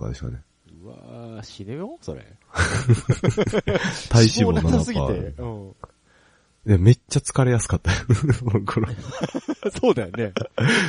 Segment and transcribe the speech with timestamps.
[0.00, 0.42] とかでしょうね。
[0.82, 2.24] うわー、死ぬよそれ。
[4.08, 5.06] 体脂肪なさすぎて。
[5.36, 5.42] 7%。
[5.42, 5.74] うん。
[6.66, 7.98] いや、めっちゃ疲れやすかったよ。
[9.78, 10.32] そうだよね。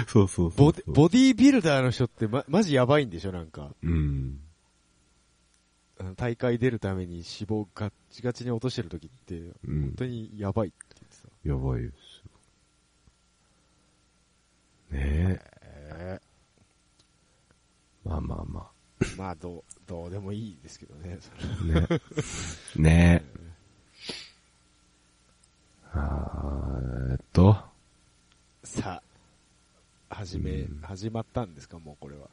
[0.08, 3.74] そうそうそうボディ、ボディービルダーの人ってま、マジやばいんでしょなんか。
[3.84, 4.40] うん。
[6.16, 9.94] 大会出るために脂肪ガッチガチに落としてる時って、うん本。
[9.98, 11.28] 当にやばいって言ってさ。
[11.44, 12.24] やばいです。
[14.92, 16.22] ねええ。
[18.04, 18.81] まあまあまー
[19.18, 21.20] まあ、どう、どうでもいいですけどね。
[21.64, 21.88] ね
[22.76, 23.42] ねえ。
[25.94, 27.58] あーえっと、
[28.64, 29.02] さ
[30.10, 32.30] あ、始め、うん始まったんですかもうこれは。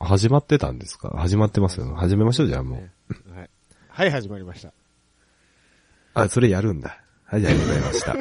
[0.00, 1.10] 始まってたんですか？
[1.10, 1.94] 始まってますよ。
[1.94, 2.78] 始めましょう、じゃあもう。
[2.80, 2.90] ね
[3.34, 3.50] はい。
[3.88, 4.72] はい、始まりました。
[6.14, 7.00] あ、それやるんだ。
[7.24, 8.14] はい、じゃあ、ございました。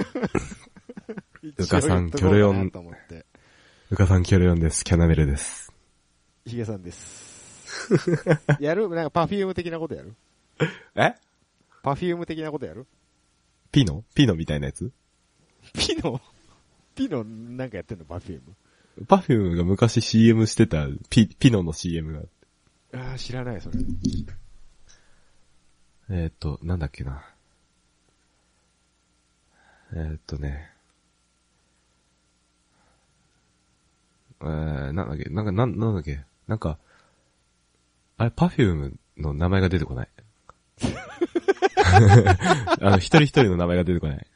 [1.58, 3.26] うかさんキョロヨン一応言っとこうかなと思って。
[3.92, 4.84] うかさんキョロヨンです。
[4.84, 5.67] キャナメルです。
[6.48, 7.68] ヒゲさんです。
[8.60, 8.88] やる？
[8.90, 10.16] なんかパフューム的なことやる？
[10.96, 11.16] え？
[11.84, 12.88] パフューム的なことやる？
[13.72, 14.04] ピノ？
[14.16, 14.92] ピノみたいなやつ？
[15.74, 16.22] ピノ？
[16.96, 18.06] ピノなんかやってんの？
[18.06, 18.42] パフュー
[18.98, 19.06] ム。
[19.06, 22.14] パフュームが昔 CM してたピ、ピノの CM
[22.94, 23.00] が。
[23.00, 23.78] ああ、知らない、それ。
[26.10, 27.24] えーっと、なんだっけな。
[29.94, 30.72] えーっとね。
[34.42, 36.78] えー、なんだっけ、なんか、なん、なんだっけ、なんか、
[38.18, 40.10] あれ、パフュームの名前が出てこない？
[42.82, 44.28] あの、一人一人の名前が出てこない。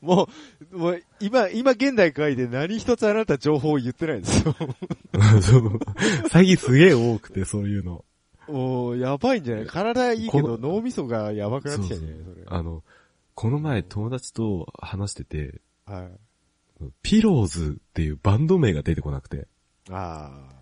[0.00, 0.28] も
[0.72, 4.54] う、もう、今、今現代会で何一つあなた情報を言ってないんですよ。
[6.30, 8.04] 最近すげえ多くて、そういうの。
[8.48, 9.66] もう、やばいんじゃない？
[9.66, 12.46] 体いいけど脳みそがやばくなってきたよね、そうそれ。
[12.46, 12.82] あの、
[13.34, 16.10] この前友達と話してて、はい。
[17.02, 19.46] ピローズっていうバンド名が出てこなくて。
[19.90, 20.59] ああ。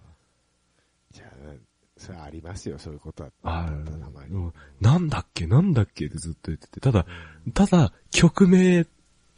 [1.98, 3.30] それありますよ、そういうことは。
[3.42, 3.70] あた
[4.10, 4.34] まに。
[4.34, 5.46] うんなんだっけ？
[5.46, 6.06] なんだっけ？
[6.06, 6.80] ってずっと言ってて。
[6.80, 7.06] ただ、
[7.54, 8.86] ただ、曲名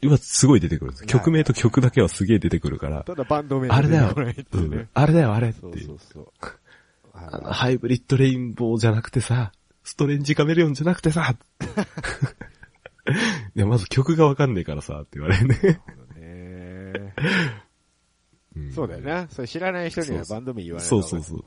[0.03, 1.01] はすごい出てくるんです。
[1.01, 3.03] はい曲名と曲だけはすげえ出てくるから。
[3.03, 4.87] ただバンド名あれだようね。
[4.93, 6.27] あれだよ、あれってそういうそうそう。
[7.13, 9.51] あのハイブリッドレインボーじゃなくてさ、
[9.83, 11.35] ストレンジカメレオンじゃなくてさ、
[13.55, 15.81] いや、まず曲がわかんねえからさ、って言われるね。
[16.15, 17.13] ね
[18.55, 19.27] うんそうだよな。
[19.29, 21.43] それ知らない人にはバンド名言わないそうそうそう。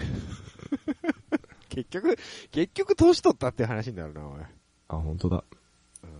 [0.00, 0.40] う ん
[1.70, 2.18] 結局、
[2.50, 4.40] 結局年取ったっていう話になるな、おい。
[4.88, 5.44] あ、本当だ。
[6.02, 6.10] うん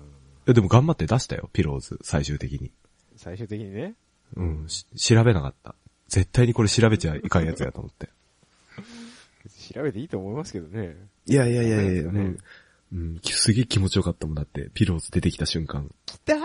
[0.47, 2.73] え、でも頑張って出したよ、ピローズ、最終的に。
[3.17, 3.95] 最終的にね。
[4.37, 5.75] うん、し調べなかった。
[6.09, 8.09] 絶対にこれ調べちゃいかんやつやと思って。
[9.75, 10.97] 調べていいと思いますけどね。
[11.27, 12.39] いやいやいやいや、ねうん。
[12.93, 15.89] うん、すげえ気持ちよかったもんだって、ピローズ出てきた瞬間。
[16.07, 16.41] 来たーっ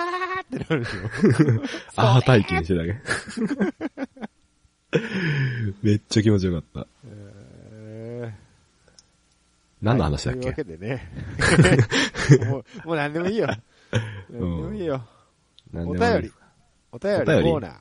[0.50, 1.00] てなるでしょ。
[2.02, 2.96] アハ体験してたけ。
[5.82, 6.88] めっちゃ気持ちよかった。
[7.06, 7.25] えー
[9.86, 11.12] 何の話だっけ、はいというわけでね。
[12.50, 13.48] もう、もう何でもいいよ。
[14.32, 15.08] 何でもいいよ。
[15.72, 16.32] 何でもいいお便り。
[16.92, 17.76] お便りコーナー。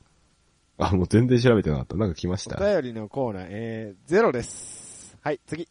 [0.77, 1.97] あ、もう全然調べてなかった。
[1.97, 2.57] なんか来ました？
[2.57, 5.17] お便りのコーナー、えー、ゼロです。
[5.21, 5.67] はい、次。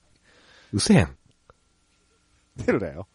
[0.72, 1.17] うせやん。
[2.56, 3.06] ゼロだよ。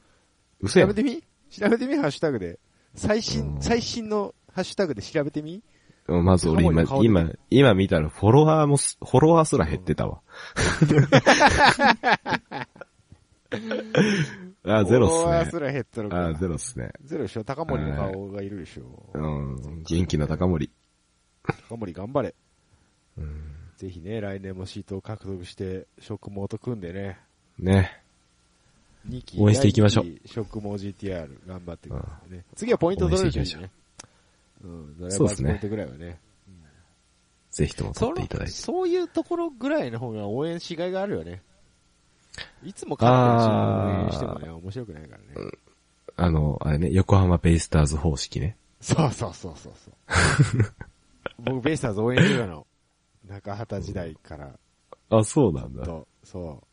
[0.61, 1.03] うせやん調べ。
[1.03, 1.21] てみ？
[1.49, 1.97] 調べてみ？
[1.97, 2.57] ハッシュタグで。
[2.95, 5.61] 最新、うん最新のハッシュタグで調べてみ？
[6.07, 10.21] まず俺今今、今見たらフォロワーもす、フォロワーすら減ってたわ。
[14.63, 15.65] あ、ゼロっすすね。
[15.65, 16.27] ら減ったのか。
[16.27, 16.91] あ、ゼロっすね。
[17.03, 19.83] ゼロでしょ高森の顔がいるでしょうん。
[19.83, 20.69] 元気な高森。
[21.69, 22.35] 高森頑張れ。
[23.17, 23.41] うん。
[23.77, 27.19] ぜひね、来年もシートを獲得して、食毛と組んでね。
[27.57, 28.01] ね。
[29.07, 29.41] 2期。
[29.41, 32.43] 応援していきましょう食毛 GTR 頑張ってくださいね。
[32.55, 33.71] 次はポイント取れるしいいね。
[34.63, 34.97] うん。
[34.97, 36.19] ドライバーズポイントぐらいはね。
[37.51, 38.53] ぜひとも取っていただいて。
[38.53, 41.41] そういうところぐらいの方が応援しがいがあるよね。
[42.63, 45.51] いつも勝ってるチームを応援してもね、面白くないからね。
[46.15, 48.57] あの、あれね、横浜ベイスターズ方式ね。
[48.81, 50.73] そうそうそうそうそう。
[51.43, 52.65] 僕、ベイスターズ応援してたの。
[53.27, 54.57] 中畑時代から
[55.09, 55.83] あ、そうなんだ。
[55.83, 56.63] と、そ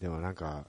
[0.00, 0.02] う。
[0.02, 0.66] でもなんか、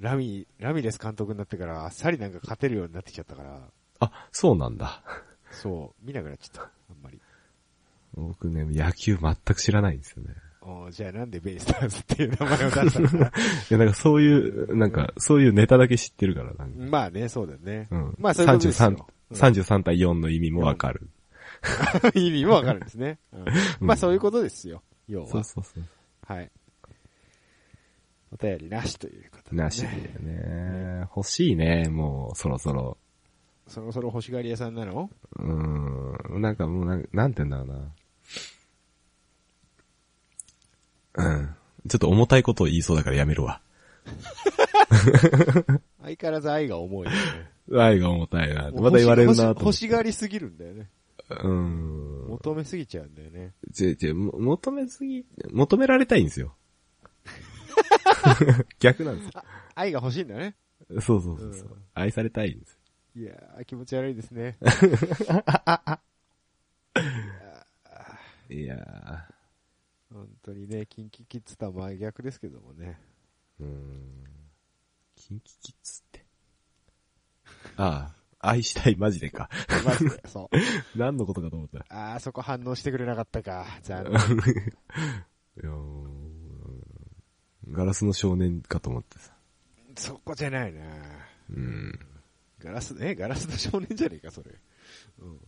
[0.00, 3.60] ラミ、ラミレス監督になってから、あっさりなんか勝てるようになってきちゃったから、
[4.00, 5.02] あ、そうなんだ。
[5.50, 6.62] そう、見なくなっちゃった。
[6.62, 7.20] あんまり。
[8.14, 10.34] 僕ね、野球全く知らないんですよね。
[10.90, 13.26] じゃあなんでベイスターズっていう名前を出したのかな。
[13.28, 13.30] い
[13.70, 16.52] や、なんかそういう、なんか、そういうネタだけ知ってるから。
[16.76, 17.88] まあね、そうだよね。
[17.90, 18.14] うん。
[18.18, 18.94] まあそういうことですよ。
[19.30, 21.08] 33、33対4の意味もわかる。
[22.14, 23.18] 意味もわかるんですね。
[23.32, 24.82] うんまあそういうことですよ。
[25.08, 25.28] 要は。
[25.28, 25.84] そうそうそう。
[26.26, 26.50] はい。
[28.30, 29.88] お便りなしということで、なしで
[30.20, 31.06] ね。
[31.16, 32.98] 欲しいね、もう、そろそろ。
[33.66, 35.10] そろそろ欲しがり屋さんなの？
[35.38, 36.40] うーん。
[36.40, 37.92] なんかもうなん、なんて言うんだろうな。
[41.18, 41.54] うん。
[41.88, 43.60] ちょっと重たいことを言いそうだからやめるわ。
[46.02, 47.18] 相変わらず愛が重いよね。
[47.74, 48.70] 愛が重たいな。
[48.70, 50.88] また言われるなと思欲欲しがりすぎるんだよね。
[51.30, 52.26] うん。
[52.28, 53.52] 求めすぎちゃうんだよね。
[53.72, 56.54] ちちも求めすぎ、求められたいんですよ。
[58.80, 59.30] 逆なんです
[59.74, 60.56] 愛が欲しいんだね。
[60.90, 61.00] よ。
[61.00, 62.78] そうそうそうそう、うん愛されたいんです。
[63.16, 64.56] いやー、気持ち悪いですね。
[68.48, 69.28] いや
[70.18, 72.98] 本当にね、キンキキッズとは真逆ですけどもね。
[73.60, 73.64] ー。
[73.64, 74.24] うん。
[75.14, 76.26] キンキキッズって。
[77.76, 79.48] ああ、愛したいマジでか。
[79.84, 80.56] マジで、そう。
[80.98, 81.86] 何のことかと思った。
[81.88, 83.64] あー、そこ反応してくれなかったか。
[83.82, 84.12] 残念。
[84.12, 84.16] い
[85.62, 86.28] やー
[87.70, 89.32] ガラスの少年かと思ってさ。
[89.96, 90.80] そこじゃないな
[91.50, 91.98] うん。
[92.58, 94.50] ガラス、えガラスの少年じゃねえか、それ。
[95.18, 95.40] うん。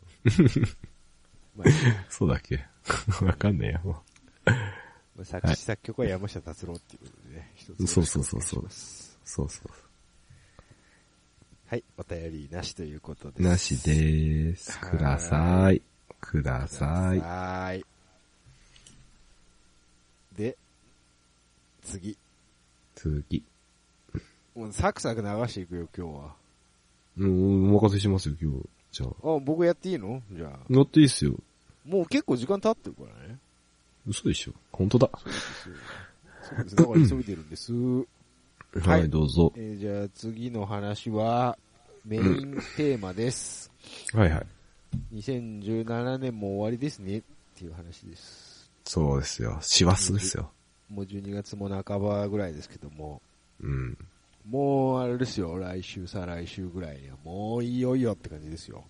[1.56, 1.64] ま
[2.08, 2.64] そうだっけ
[3.25, 4.02] わかんねえや、もあ、
[5.25, 7.87] 作詞作曲は山下達郎っていうことでね、一つ。
[7.87, 8.66] そうそうそうそうう。
[9.25, 9.70] そうそう。
[11.66, 13.42] はい、お便りなしということです。
[13.42, 14.78] なしでーす。
[14.81, 15.82] ください。
[16.20, 17.20] ください。
[17.20, 17.84] はーい。
[20.37, 20.56] で、
[21.82, 22.19] 次。
[22.94, 23.44] 次。
[24.56, 26.34] もうサクサク流していくよ、今日は。
[27.19, 28.69] うん、お任せしますよ、今日。
[28.90, 29.37] じゃあ。
[29.37, 30.58] あ、僕やっていいのじゃあ。
[30.69, 31.37] 乗っていいっすよ。
[31.84, 33.38] もう結構時間経ってるからね。
[34.11, 34.53] 嘘でしょ。
[34.73, 35.11] 本当だ。
[35.17, 35.75] そうですよ。
[36.43, 36.77] そうです。
[36.77, 37.73] だから急いでるんです。
[38.85, 39.53] はい、どうぞ。
[39.57, 41.57] えーじゃあ次の話は、
[42.05, 43.71] メインテーマです。
[44.12, 44.47] はいはい。
[45.15, 47.23] 2017年も終わりですねっ
[47.57, 48.71] ていう話です。
[48.85, 49.59] そうですよ。
[49.61, 50.51] 師走ですよ。
[50.89, 53.23] もう12月も半ばぐらいですけども、
[53.61, 53.97] うん。
[54.49, 58.85] もうあれですよ、来週、再来週ぐらいにはもういよいよって感じですよ。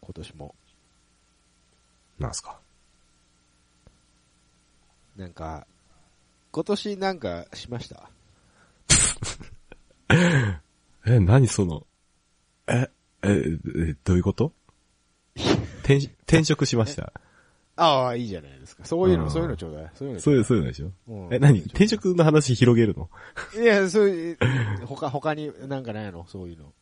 [0.00, 0.54] 今年も。
[2.18, 2.60] なんすか？
[5.18, 5.66] なんか、
[6.52, 8.08] 今年なんかしました？
[11.06, 11.84] え、何その、
[12.68, 12.88] え、
[13.22, 14.52] え、えどういうこと？
[15.82, 17.12] 転転職しました？
[17.74, 18.84] ああ、いいじゃないですか。
[18.84, 19.90] そういうの、うんそういうのちょうだい。
[19.94, 20.90] そういうのちそういう、そういうのでしょ？
[21.08, 21.34] うん。
[21.34, 21.58] え、何？
[21.62, 23.10] 転職の話広げるの？
[23.60, 24.38] いや、そういう、
[24.86, 26.26] 他、他になんかないの？
[26.28, 26.72] そういうの。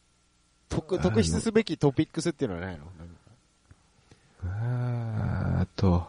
[0.68, 2.84] 特、特筆すべきトピックスっていうのはないの？
[4.44, 6.06] あーっと、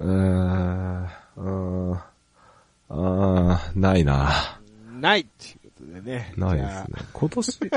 [0.00, 1.94] うーん、うーん、
[2.88, 4.60] あー、ないな。
[5.00, 6.34] ないっていうことでね。
[6.36, 7.08] ないですね。
[7.12, 7.60] 今年、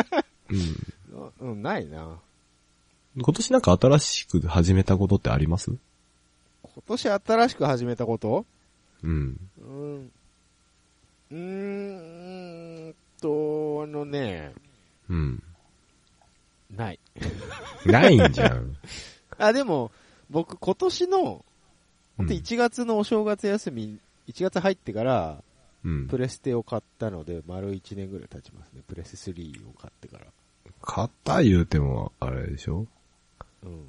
[0.50, 1.22] うん。
[1.22, 2.18] あうん、ないな。
[3.16, 5.70] 今年なんか新しく始めたことってあります？
[6.64, 8.46] 今年新しく始めたこと？
[9.04, 9.38] うん。
[9.60, 10.12] うん。
[11.32, 14.54] うーんと、あのね、
[15.10, 15.44] うん。
[16.72, 17.00] ない。
[17.86, 18.76] ないんじゃん。
[19.38, 19.92] あ、でも、
[20.30, 21.46] 僕今年の、
[22.20, 25.44] うんで1月のお正月休み、1月入ってから、
[25.84, 26.18] うんプ。
[26.18, 28.82] レステを買ったので、丸1年ぐらい経ちますね。
[28.88, 30.26] プレステ3を買ってから。
[30.82, 32.88] 型言うても、あれでしょ？
[33.64, 33.86] うん。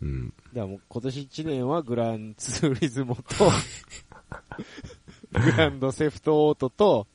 [0.00, 0.28] うん。
[0.28, 3.22] だからもう今年1年はグランツーリズモと、
[5.32, 7.06] グランドセフトオートと、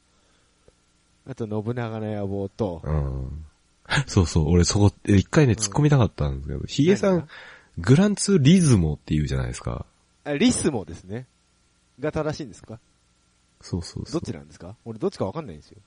[1.27, 3.45] あと信長の野望と、うん。
[4.05, 7.27] そうそう、俺そこ、え一回ね、突っ込みたかったんですけど、ヒゲさん
[7.77, 9.85] グランツーリズモって言うじゃないですか。
[10.27, 11.25] あリスモですね。
[11.99, 12.79] が正しいんですか？
[13.61, 14.13] そうそうそう。
[14.13, 14.75] どっちなんですか？
[14.85, 15.79] 俺どっちかわかんないんですよ。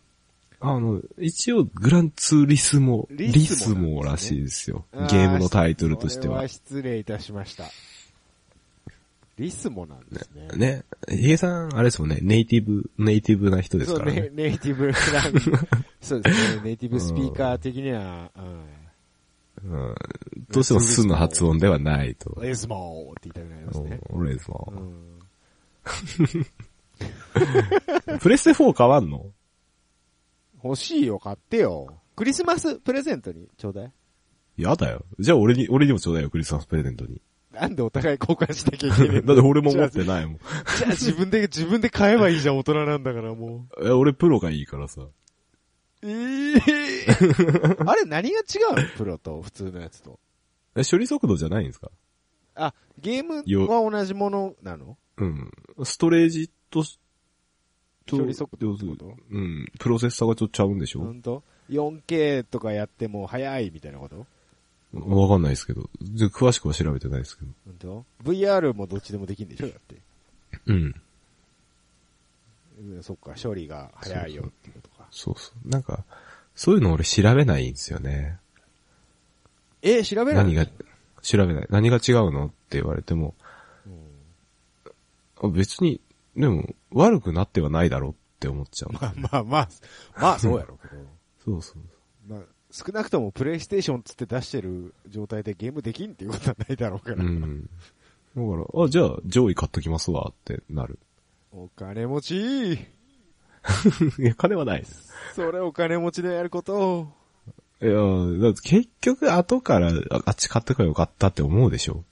[0.63, 4.85] あの、一応、グランツーリスモ、リリスモねらしいですよ。
[4.93, 6.47] ゲームのタイトルとしては。
[6.49, 7.65] 失礼いたしました。
[9.39, 10.49] リスモなんですね。
[10.57, 10.85] ね。
[11.09, 14.93] ヒゲさん、あれですもんね、ネイティブ、ネイティブな人ですそうねからね。、ネイティブ
[16.03, 18.65] そうですね、ネイティブスピーカー的には、うん。
[19.65, 19.95] うん。
[20.51, 22.39] どうしてもスの発音ではないと。
[22.43, 24.01] リスモーって言いたくなりますね。
[24.11, 24.73] うんレズうモ。
[24.81, 25.19] ん。
[28.21, 29.27] プレステ4変わんの？
[30.63, 31.87] 欲しいよ、買ってよ。
[32.17, 33.93] クリスマスプレゼントにちょうだい。
[34.59, 35.05] やだよ。
[35.19, 37.21] じゃあ俺に、俺にもちょうだいよ、クリスマスプレゼントに。
[37.53, 40.39] なんでお互い交換しなきゃいけないだって俺も持ってないもん。
[40.79, 43.89] じゃあ自分で、自分で買えばいいじゃん、大人なんだからもう。
[43.89, 45.03] え、俺プロがいいからさ。
[46.03, 46.61] ええ
[47.87, 48.43] あれ何が違
[48.73, 48.89] うの？
[48.97, 50.19] プロと普通のやつと。
[50.77, 51.91] え、処理速度じゃないんですか？
[52.55, 54.97] あ、ゲームは同じものなの？
[55.19, 55.51] うん。
[55.85, 56.83] ストレージと、
[58.07, 58.71] と処理速度
[59.31, 59.67] うん。
[59.79, 61.01] プロセッサーがちょっとちゃうんでしょ？
[61.01, 64.27] ほんと ?4K とかやっても早いみたいなこと？
[64.93, 65.89] わかんないですけど。
[66.01, 67.51] で詳しくは調べてないですけど。
[67.67, 69.69] ほんと ?VR もどっちでもできるんでしょ？
[69.69, 69.97] だって。
[70.67, 70.95] うん。
[72.81, 74.90] うんそっか、処理が早いよってことか。
[75.11, 75.69] そうそう。
[75.69, 76.05] なんか、
[76.55, 78.39] そういうの俺調べないんですよね。
[79.83, 80.67] え、調べない何が、
[81.23, 81.67] 調べない。
[81.71, 83.35] 何が違うのって言われても、
[83.87, 84.11] うん
[85.43, 86.01] あ別に、
[86.37, 88.93] でも、悪くなってはないだろうって思っちゃう。
[88.93, 89.69] まあまあまあ、
[90.17, 91.03] まあそうやろうけど。
[91.45, 91.83] そうそう。
[92.29, 92.41] まあ、
[92.71, 97.17] 少なくともプレイステーションつって出してる状態でゲームできんっていうことはないだろうから。
[97.17, 97.63] うん。
[97.63, 97.71] だか
[98.37, 100.99] ら、あ、じゃあ、上位買っときますわってなる。
[101.53, 102.79] お金持ちい
[104.19, 105.13] や、金はないです。
[105.35, 107.09] それお金持ちでやること
[107.83, 107.93] いや、
[108.63, 112.05] 結局後からああっち買ってからよかったって思うでしょ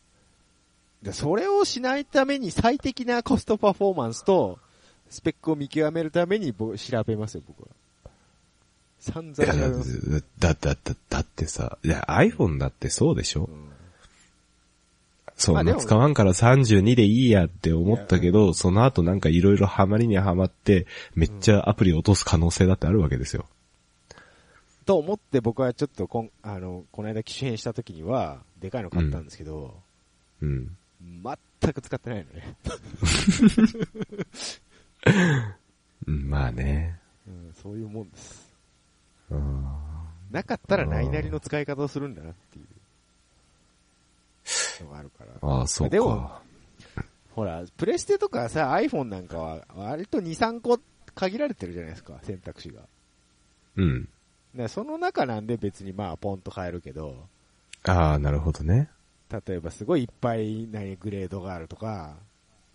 [1.03, 4.59] でそれをしないために最適なコストパフォーマンスと、
[5.11, 7.69] スペックを見極めるためにぼ調べますよ、僕は。
[8.99, 10.25] 散々調べます。
[10.39, 13.68] だ、だ、だ、だってさ、いや、iPhone だってそうでしょうん
[15.39, 23.47] そんな使わんから32でいいやって思ったけど、その後なんかいろいろハマりにはまって、めっちゃアプリ落とす可能性だってあるわけですよ。
[24.85, 29.77] と思って僕はちょっとこん、あの、この間機種変した時には、でかいの買ったんですけど、
[30.43, 30.77] うん。
[31.61, 32.57] 全く使ってないのね。
[36.07, 36.99] うん、 まあね。
[37.29, 38.53] うん、そういうもんです。
[39.31, 39.65] うん
[40.31, 42.67] なかったらないなりの使い方をするんだなっていう
[44.85, 45.49] のがあるから。
[45.49, 46.43] ああ、そうでもか。
[47.35, 50.81] ほら、プレステとかさ、iPhone なんかは割と2、3個
[51.15, 52.81] 限られてるじゃないですか、選択肢が。
[53.77, 54.09] うん。
[54.55, 57.27] でその中なんで別にまあポンと買えるけど、
[57.85, 58.89] ああ、なるほどね。
[59.31, 62.17] 例えばすごいいっぱい何グレードがあるとか、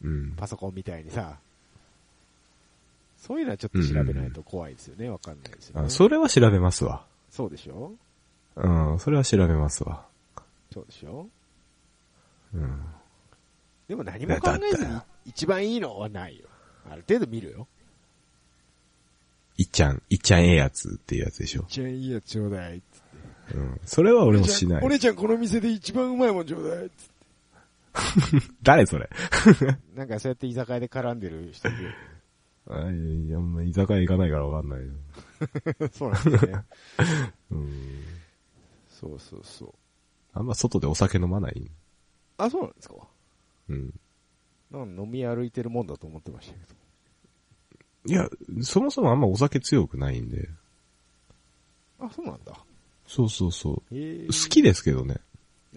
[0.01, 0.33] うん。
[0.36, 1.38] パソコンみたいにさ、
[3.17, 5.88] そういうのはちょっと調べないと怖いですよね、わかんないですよね。
[5.88, 7.05] あそれは調べますわ。
[7.31, 7.91] そうでしょ？
[8.55, 10.05] うん、それは調べますわ。
[10.72, 11.27] そうでしょ？
[12.53, 12.86] うん。
[13.88, 16.48] でも何も考えずに一番いいのはないよ。
[16.89, 17.67] ある程度見るよ。
[19.57, 21.65] いっちゃん、いっちゃんええやつっていうやつでしょ。
[21.67, 23.01] 一番いいやつちょうだいっつっ
[23.53, 23.57] て。
[23.57, 23.81] うん。
[23.86, 24.83] それは俺もしない。
[24.86, 27.10] お姉ちゃんこの店で一番うまいもんちょうだいっつっ
[28.63, 29.07] 誰それ？
[29.07, 29.77] て。
[29.95, 31.93] なんかそうやって居酒屋で絡んでる人いる。
[32.69, 34.93] あいや、あんま居酒屋行かないからわかんないよ。
[35.93, 36.63] そうなんですよね。
[37.51, 38.03] うん。
[38.89, 39.74] そうそうそう。
[40.33, 41.69] あんま外でお酒飲まない？
[42.37, 42.95] あ、そうなんですか？
[43.69, 43.93] うん。
[44.71, 46.73] なんか飲み歩いてるもんだと思ってましたけど。
[48.05, 48.29] いや、
[48.63, 50.49] そもそもあんまお酒強くないんで。
[51.99, 52.53] あ、そうなんだ。
[53.07, 53.83] そうそうそう。
[53.91, 55.17] えー、好きですけどね。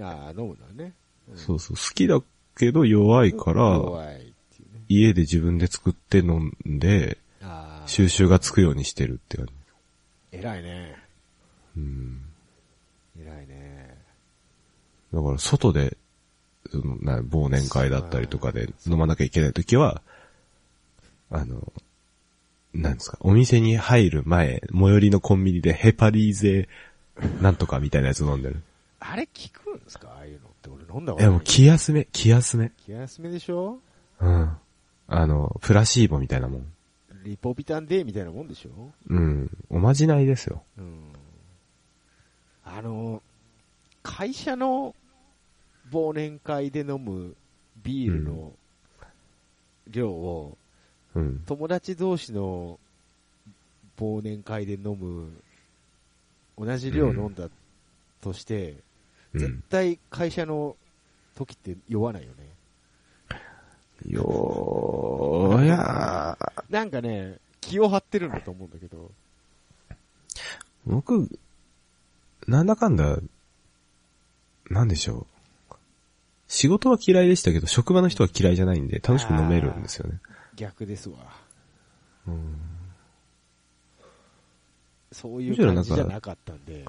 [0.01, 0.95] あー飲むのはね。
[1.29, 1.77] うんそうそう。
[1.77, 2.21] 好きだ
[2.57, 4.85] けど弱いから、弱いっていうね。
[4.89, 7.89] 家で自分で作って飲んで、ああ。
[7.89, 9.53] 収集がつくようにしてるって感じ。
[10.33, 10.97] 偉いね。
[11.77, 12.23] うん。
[13.19, 14.03] 偉いね。
[15.13, 15.97] だから外で、
[17.01, 20.03] な忘年会だったりとかで飲まなきゃいけないときは、
[21.31, 21.73] あの、
[22.75, 26.69] なんですか、お店に入る前、最寄りのコンビニでヘパリーゼ
[27.41, 28.63] なんとかみたいなやつ飲んでる。
[29.01, 30.09] あれ聞くんですか？
[30.17, 31.41] ああいうのって俺飲んだこいやもう。
[31.43, 32.73] 気休め、気休め。
[32.85, 33.79] 気休めでしょ？
[34.21, 34.51] うん。
[35.09, 36.67] あの、プラシーボみたいなもん。
[37.25, 38.93] リポビタンデーみたいなもんでしょ？
[39.09, 39.51] うん。
[39.71, 40.63] おまじないですよ。
[40.79, 41.13] うん。
[42.65, 43.23] あの、
[44.03, 44.95] 会社の
[45.93, 47.35] 忘年会で飲む
[47.83, 48.53] ビールの
[49.89, 50.57] 量を、
[51.15, 51.43] うん。
[51.47, 52.79] 友達同士の
[53.99, 55.31] 忘年会で飲む
[56.59, 57.49] 同じ量飲んだ
[58.21, 58.77] として、
[59.35, 59.63] 絶うん。
[59.69, 60.77] 対会社の
[61.35, 62.57] 時って酔わないよね。
[64.09, 66.65] よーやー。
[66.71, 69.11] なんかね、気を張ってるんだと思うんだけど、
[70.87, 71.29] 僕、
[72.47, 73.19] なんだかんだ、
[74.71, 75.36] なんでしょう。
[76.49, 80.21] 仕事は嫌いでしたけど、職場の人は嫌いじゃないんで、楽しく飲めるんですよね。
[80.55, 81.19] 逆ですわ。
[82.29, 82.57] うん。
[85.13, 86.85] そういう感じじゃなかったんで、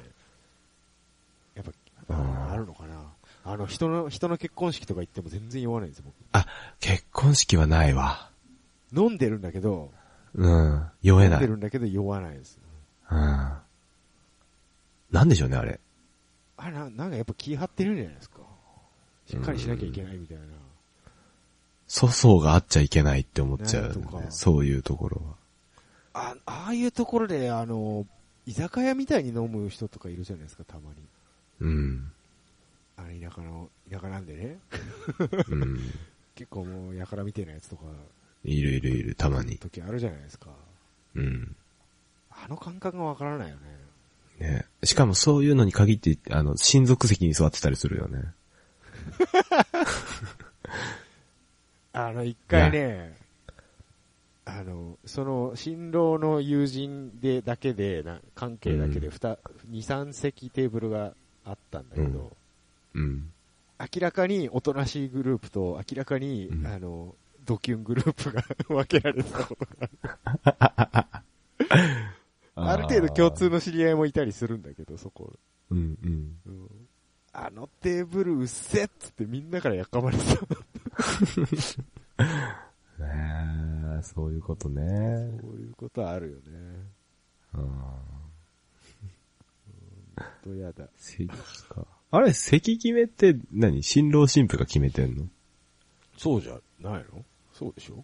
[1.55, 1.65] やっ
[2.07, 3.13] ぱ、ああるのかな。
[3.45, 6.05] あの、人の、人の結婚式とか行っても全然酔わないんですよ、
[6.79, 8.29] 結婚式はないわ。
[8.91, 9.09] 僕。
[9.09, 9.91] 飲んでるんだけど、
[10.35, 10.85] うん。
[11.01, 11.39] 酔え飲んない。
[11.41, 12.59] でるんだけど酔わないです。
[13.09, 13.53] うん。
[15.11, 15.79] なんでしょうね、あれ。
[16.57, 18.36] あれな、なんかやっぱ気張ってるんじゃないですか。
[19.27, 20.43] しっかりしなきゃいけないみたいな。
[21.89, 25.35] 粗相があっちゃいけないって思っちゃう、なんとかそういうところは。
[26.13, 28.05] あ、ああいうところで、あの、
[28.45, 30.95] 居酒屋みたいに飲む人とかいるじゃないですか、たまに。
[31.61, 32.11] うん。
[32.97, 34.59] あの、田舎の、田舎なんでね。
[35.49, 35.79] うん。
[36.35, 37.83] 結構もう、やからみたいなやつとか、
[38.43, 39.57] いるいるいる、たまに。
[39.57, 40.49] 時あるじゃないですか。
[41.15, 41.55] うん。
[42.29, 43.61] あの感覚がわからないよね。
[44.39, 44.65] ね。
[44.83, 48.33] しかもそういうのに限って、あの、親族席に座ってたりするよね。
[51.93, 53.17] あの、一回ね、
[54.45, 59.37] あの、その、新郎の友人で、だけで、な関係だけで、うん二、
[59.67, 62.31] 二、三席テーブルがあったんだけど、
[62.95, 63.31] うんうん。
[63.79, 69.89] 明らかにおとなしいグループと、明らかに、うんあの、ドキュングループが分けられてたことが
[70.51, 71.21] あ
[71.59, 71.67] る。
[72.55, 75.33] ある程度共通の知り合いもいたりするんだけど、そこ。
[75.69, 76.37] うんうん。
[76.45, 76.86] うん
[77.39, 80.41] あのテーブルうっせっつってみんなからやかまれてた。
[83.05, 84.81] ねえ、そういうことね。
[85.39, 86.41] そういうことはあるよね。
[87.53, 87.69] うん。
[90.43, 90.87] とやだ。
[90.97, 91.85] 席か。
[92.09, 93.83] あれ、席決めって何？
[93.83, 95.27] 新郎新婦が決めてんの？
[96.17, 97.23] そうじゃないの？
[97.53, 98.03] そうでしょ？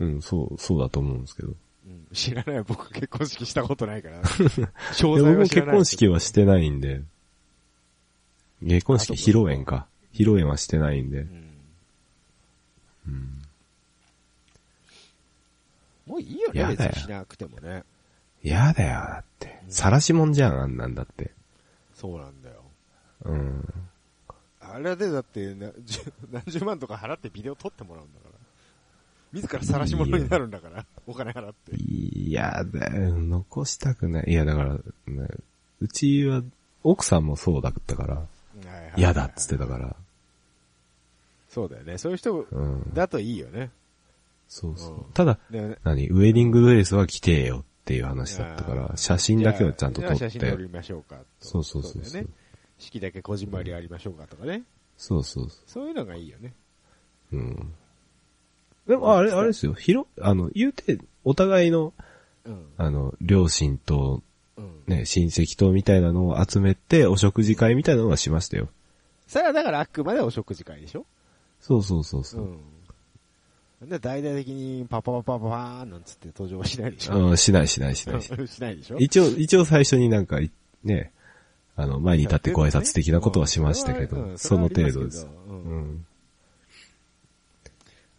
[0.00, 1.54] うん、そう、そうだと思うんですけど。
[1.86, 2.08] うん。
[2.12, 2.62] 知らない。
[2.64, 4.20] 僕結婚式したことないから。
[4.24, 5.76] 詳で細僕もは知らない。
[5.76, 7.04] 結婚式はしてないんで。
[8.62, 9.86] 結婚式、あ披露宴か。
[10.12, 11.24] 披露宴はしてないんでう。
[11.24, 11.48] ん。
[13.06, 13.42] うん。
[16.06, 17.84] もういいよね、やだよしなくてもね。
[18.42, 19.62] やだよ、だって。
[19.68, 21.32] 晒しもんじゃん、あんなんだって。
[21.94, 22.62] そうなんだよ。
[23.24, 23.68] うん。
[24.60, 25.72] あれでだって 何
[26.46, 28.38] 十万とか払ってビデオ撮ってもらうんだから。
[29.32, 31.76] 自ら晒し物になるんだから、お金払って。
[31.76, 34.30] いやだよ、残したくない。
[34.30, 34.80] いや、だから、ね、
[35.80, 36.42] うちは、
[36.82, 38.26] 奥さんもそうだったから、
[38.90, 39.96] はい嫌だっつってたから。
[41.48, 41.98] そうだよね。
[41.98, 42.94] そういう人うん。
[42.94, 43.70] だといいよね。
[44.48, 45.12] そうそううん。
[45.12, 46.08] ただ、で何？
[46.08, 50.62] ウェディングドレスは着てよっていう話だったから、写真だけはちゃんと撮っじゃあ写真撮て。
[50.62, 51.16] りましょうか。
[51.40, 52.30] そうそうそうそうだよね。。
[52.78, 54.62] 式だけこじんまりありましょうかとかね。
[54.96, 56.52] そうそうそそういうのがいいよね。
[57.32, 57.36] う。
[57.36, 57.72] うん。
[58.86, 59.74] でも、あれ、あれですよ。
[59.74, 61.92] 広、あの、言うて、お互いの、
[62.44, 62.66] うん。
[62.78, 64.22] あの、両親と、
[64.56, 64.82] うん。
[64.86, 68.68] ね、親戚とみたいなのを集めて、お食事会みたいなのはしましたよ。
[69.28, 71.06] それはだからあくまでお食事会でしょ？
[71.60, 72.58] そうそうそうそう
[73.82, 73.84] う。
[73.84, 73.88] ん。
[73.88, 77.28] で、大々的にパパパパパパーンなんつって登場はしないでしょ？
[77.28, 78.26] うん、しないしないしないし。
[78.48, 78.98] しないでしょ？
[78.98, 80.50] 一応、一応最初になんかい、
[80.82, 81.12] ね、
[81.76, 85.26] あの、前に立ってご挨拶的なことはしましたけど、うんその程度です。。
[85.48, 86.06] ううんん。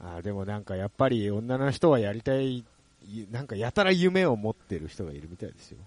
[0.02, 2.64] あでもなんかやっぱり女の人はやりたい、
[3.32, 5.78] なんかやたら夢を持ってる人がいるみたいですよ。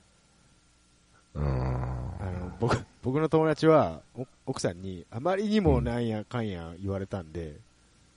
[1.35, 1.45] うん。
[1.45, 7.57] あの、僕、僕の友達は、お奥さんに、あまりにもなんやかんや言われたんで、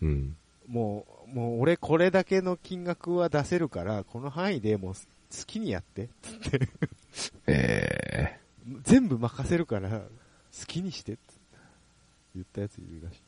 [0.01, 0.35] うん。
[0.67, 4.99] もう、もう俺これだけの金額は出せるから、この範囲でもう好
[5.45, 6.69] きにやって、つって、
[7.47, 8.39] え
[8.83, 10.05] 全部任せるから、好
[10.67, 11.29] きにして、つって
[12.35, 13.21] 言ったやついるらしい。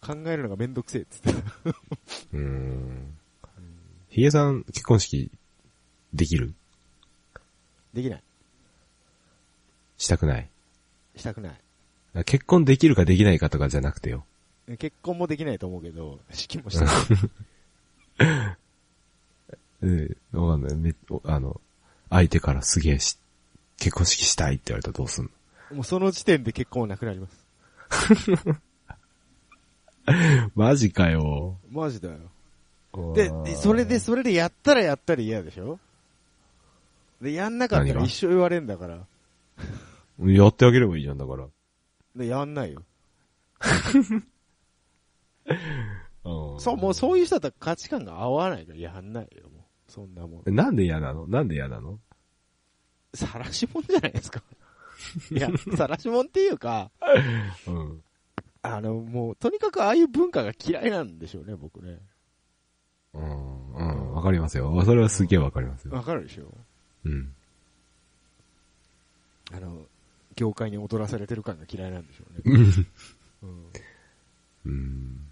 [0.00, 1.30] 考えるのがめんどくせえ、つって。
[1.30, 3.16] えうん。
[4.10, 5.30] ヒゲさん、結婚式、
[6.12, 6.54] できる？
[7.92, 8.22] できない。
[9.98, 10.48] したくない
[11.16, 12.24] したくない。
[12.24, 14.24] 結婚できるかできないかとかじゃなくてよ。
[14.78, 16.94] 結婚もできないと思うけど、式もしたない。
[19.82, 20.76] ええわかんない。
[20.76, 21.60] めおあの、
[22.10, 23.18] 相手からすげえし、
[23.78, 25.24] 結婚式したいって言われたらどうすん
[25.70, 25.76] の？
[25.76, 27.44] もうその時点で結婚はなくなります。
[30.54, 31.56] マジかよ。
[31.70, 32.18] マジだよ。
[33.14, 35.78] で、でそれで、それでやったらやったら嫌でしょ？
[37.20, 39.04] で、やんなかったら一生言われんだから。
[40.20, 41.48] やってあげればいいじゃん、だから。
[42.16, 42.82] で、やんないよ。
[46.24, 49.92] うんそう、もうそういう人だったら価値観が合わないからやんないよ、もう。
[49.92, 50.54] そんなもん。
[50.54, 51.26] なんで嫌なの？
[51.26, 51.98] なんで嫌なの？
[53.12, 54.42] さらしもんじゃないですか。
[55.30, 56.90] いや、さらしもんっていうか、
[57.66, 58.02] うん。
[58.62, 61.98] あの、もう、とにかくああいう文化が嫌いなんでしょうね、僕ね。
[63.12, 63.74] うん。
[63.74, 64.12] うん。
[64.14, 64.82] わかりますよ。
[64.84, 65.92] それはすげえわかりますよ。
[65.92, 66.52] わかるでしょ
[67.04, 67.34] うん。
[69.52, 69.86] あの、
[70.36, 72.58] 業界に踊らされてる感が嫌いなんでしょうね。
[73.42, 73.50] うん。
[73.50, 73.72] うん。
[74.64, 75.26] うん。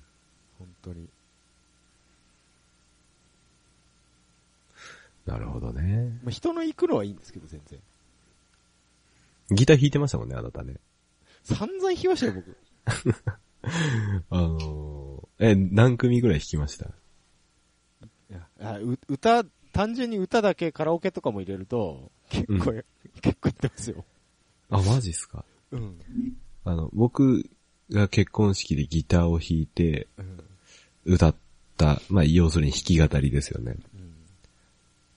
[0.59, 1.09] 本当に。
[5.27, 6.19] なるほどね。
[6.23, 7.79] まあ、人の行くのはいいんですけど、全然。
[9.51, 10.75] ギター弾いてましたもんね、あなたね。
[11.45, 12.57] 散々弾きましたよ、僕。
[14.31, 16.87] あのー、え、何組ぐらい弾きました？
[16.87, 22.83] いやあう歌、単純に歌だけカラオケとかも入れると、結構、
[23.21, 24.05] 結構いってますよ。
[24.71, 25.45] あ、マジっすか？
[25.71, 25.97] うん。
[26.65, 27.49] あの、僕
[27.91, 30.41] が結婚式でギターを弾いてうん。
[31.05, 31.35] 歌っ
[31.77, 33.77] た、まあ、要するに弾き語りですよね。
[33.95, 34.01] うん。
[34.01, 34.05] っ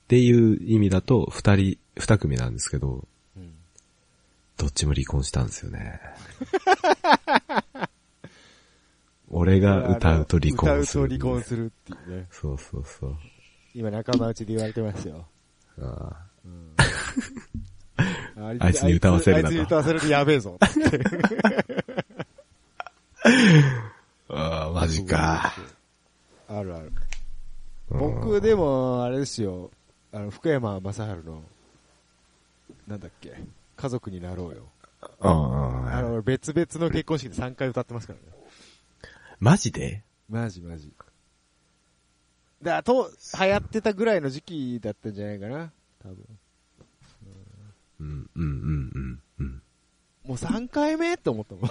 [0.08, 3.06] ていう意味だと、二人、二組なんですけど、
[3.36, 3.54] うん。
[4.56, 6.00] どっちも離婚したんですよね。
[9.28, 11.04] 俺が歌うと離婚する。
[11.04, 12.26] 歌うと離婚するっていうね。
[12.30, 13.16] そうそうそう。
[13.74, 15.26] 今仲間内で言われてますよ。
[15.78, 16.72] あうん。
[17.96, 20.58] あいつに歌わせるなとあいつに歌わせるとやべえぞ。
[24.28, 25.54] あああ、マジか。
[26.48, 26.86] あるある。
[26.86, 29.70] うん僕でも、あれですよ。
[30.12, 31.44] あの、福山雅治の、
[32.88, 33.40] なんだっけ。
[33.76, 34.68] 家族になろうよ。
[35.20, 38.24] あの、別々の結婚式で3回歌ってますからね。
[39.38, 40.02] マジで？
[40.28, 40.92] マジマジ。
[42.60, 45.70] だと、流行ってたぐらいの時期だったんじゃないかな。
[46.02, 46.16] 多分。
[48.00, 49.62] うん、うん、うん、うん、うん。
[50.24, 51.64] もう3回目って思ったもん。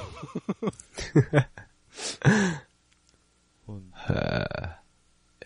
[4.10, 4.86] へえ。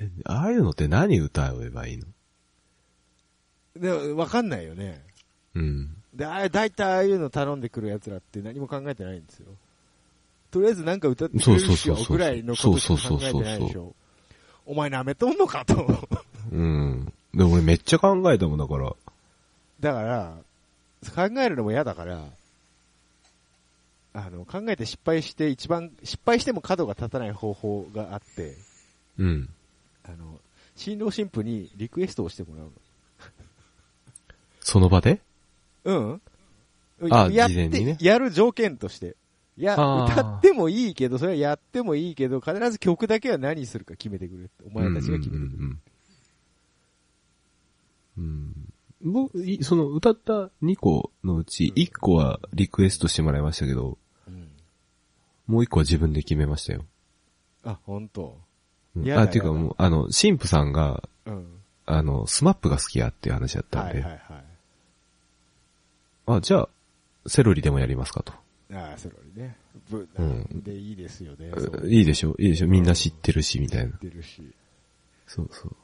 [0.02, 2.06] え、ああいうのって何歌えばいいの？
[3.76, 5.04] で、わかんないよね。
[5.56, 5.96] うん。
[6.14, 9.48] で、あれ、大体ああいうの頼んでくる奴らって何も考えてないんですよ。
[10.52, 13.96] とりあえずなんか歌ってくれるっしょぐらいのことしか考えてないでしょ。
[14.66, 16.08] お前舐めとんのかと。
[16.52, 17.14] うん。
[17.34, 18.96] でも俺めっちゃ考えたもんだから。
[19.80, 20.38] だから、
[21.16, 22.26] 考えるのも嫌だから、
[24.14, 28.56] あの、考えて失敗して一番、失敗しても角が立たない方法があって、
[29.18, 29.50] うん。
[30.04, 30.40] あの、
[30.76, 32.72] 新郎新婦にリクエストをしてもらう
[34.62, 35.22] その場で？
[35.86, 36.22] の。
[37.02, 37.12] うん。
[37.12, 39.16] あやっ事前にねて、やる条件として。
[39.58, 44.52] いや、歌ってもいいけど、それはやってもいいけど、必ず曲だけは何するか決めてくれって。
[44.66, 45.38] お前たちが決めてくれ。
[45.38, 45.80] うんうん
[48.18, 48.69] うん。
[49.04, 49.12] うん。
[49.12, 54.50] 僕、いその歌った2個のうち1個はリクエストしてもらいましたけど、うん
[55.48, 56.86] もう1個は自分で決めましたよ。
[57.64, 58.38] あ、本当。
[58.96, 61.60] うんあ、っていうかもう、あの、神父さんが、うん。
[61.88, 64.44] あの、 SMAP が好きやっていう話だったんで、はいはいはい。
[66.38, 66.70] あ、じゃあ、
[67.26, 68.32] セロリでもやりますかと。
[68.72, 69.58] ああ、それね。
[69.90, 71.52] ぶ、うんでいいですよね。
[71.86, 73.98] いいでしょいいでしょみんな知ってるし、みたいな。
[74.00, 74.44] 出るし。
[75.26, 75.76] そうそう。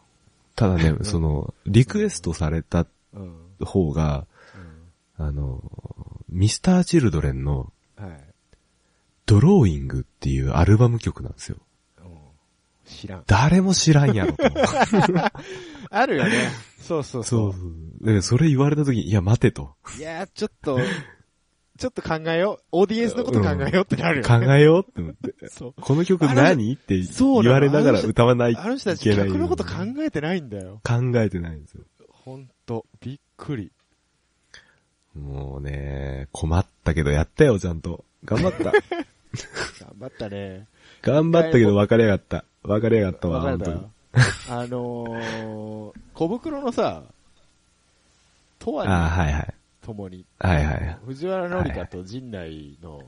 [0.55, 2.87] ただね、その、リクエストされたうん。
[3.65, 4.27] 方が、
[5.17, 5.61] あの、
[6.29, 7.71] ミスター・チルドレンの。
[9.25, 11.57] ドローイングっていうアルバム曲なんですよ。
[11.99, 12.15] うん
[12.85, 13.23] 知らん。
[13.25, 14.43] 誰も知らんやろと。
[15.89, 16.31] あるよね。
[16.79, 17.53] そうそうそうう。
[17.53, 17.65] そそ
[18.01, 18.13] う。
[18.13, 19.73] で、それ言われた時に、いや、待てと。
[19.97, 20.77] いやー、ちょっと、
[21.79, 22.63] ちょっと考えよう。
[22.71, 24.59] オーディエンスのこと考えようってなるよ考ね。
[24.59, 25.33] えようって思って。
[25.49, 25.73] そう。
[25.81, 26.71] この曲何？
[26.73, 29.09] って言われながら歌わないとあの人たち。
[29.15, 30.79] 曲のこと考えてないんだよ。
[30.83, 31.83] 考えてないんですよ。
[32.11, 33.71] ほんと、びっくり。
[35.15, 38.03] もうね、困ったけどやったよ、ちゃんと。
[38.23, 38.63] 頑張った。
[39.83, 40.67] 頑張ったね。
[41.01, 42.45] 頑張ったけど別れやがった。
[42.63, 43.85] 別れやがったわ、本る当に。
[44.49, 47.03] あのー、小袋のさ、
[48.59, 49.53] とわああ、にはいはい。
[49.81, 50.97] 共に、はいはい。
[51.05, 53.03] 藤原紀香と陣内の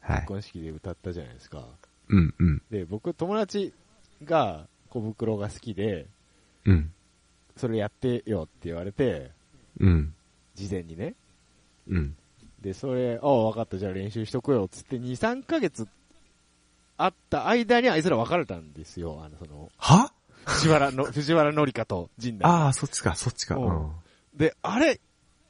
[0.00, 0.16] はい。
[0.16, 1.64] 結婚式で歌ったじゃないですか。
[2.08, 3.72] うん、うん、で、僕、友達
[4.22, 6.06] が小袋が好きで、
[6.66, 6.92] うん、
[7.56, 9.30] それやってよって言われて、
[9.80, 10.14] うん、
[10.54, 11.14] 事前にね。
[11.88, 12.16] うん。
[12.60, 15.86] で、それ、ああ、分かった、じゃあ練習しとくよ、つって2、3ヶ月
[16.96, 19.20] あった間にあいつら別れたんですよ。
[19.22, 20.12] あの、その、は？
[20.46, 22.44] 藤原の、 藤原紀香と陣内。
[22.44, 23.56] ああ、そっちか、そっちか。
[23.56, 23.92] うんうん
[24.34, 25.00] で、あれ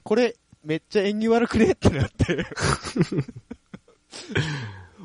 [0.02, 2.44] これ、めっちゃ縁起悪くねってなって。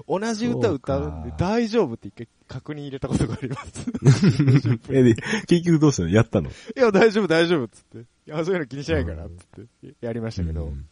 [0.10, 3.86] 同じ歌歌うんで大丈夫って一回確認入れたことがあります。
[4.90, 5.14] え、で、
[5.48, 6.10] 結局どうしたの？
[6.10, 6.50] やったの？
[6.50, 7.98] いや、大丈夫、大丈夫っつって。
[8.00, 9.30] いや、そういうの気にしないから、つ
[9.62, 9.94] って。
[10.02, 10.88] やりましたけど、うん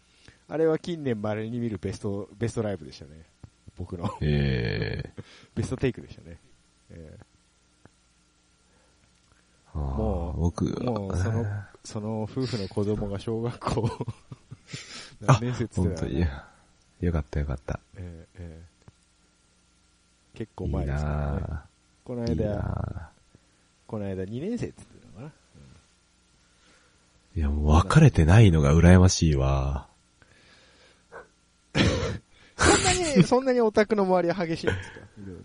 [0.49, 3.25] あれは近年稀に見るベスト、ベストライブでしたね。
[3.75, 4.09] 僕の。
[4.21, 5.13] ええ
[5.55, 6.39] ベストテイクでしたね。
[6.89, 7.17] え
[9.73, 13.89] あーもう僕、もうそのーその夫婦の子供が小学校、
[15.27, 17.79] あ何年生っつって本当にたよかったよかった。
[17.97, 18.76] ええええ
[20.37, 21.41] 結構いい前ですからね。
[21.41, 21.65] な
[22.05, 23.09] この間、な
[23.87, 25.27] この間2年生っつってたのかな。
[27.35, 29.87] ぁいや、もう別れてないのが羨ましいわ。
[31.73, 34.99] そんなに、 そんなにオタクの周りは激しいんですか？
[34.99, 35.37] いろい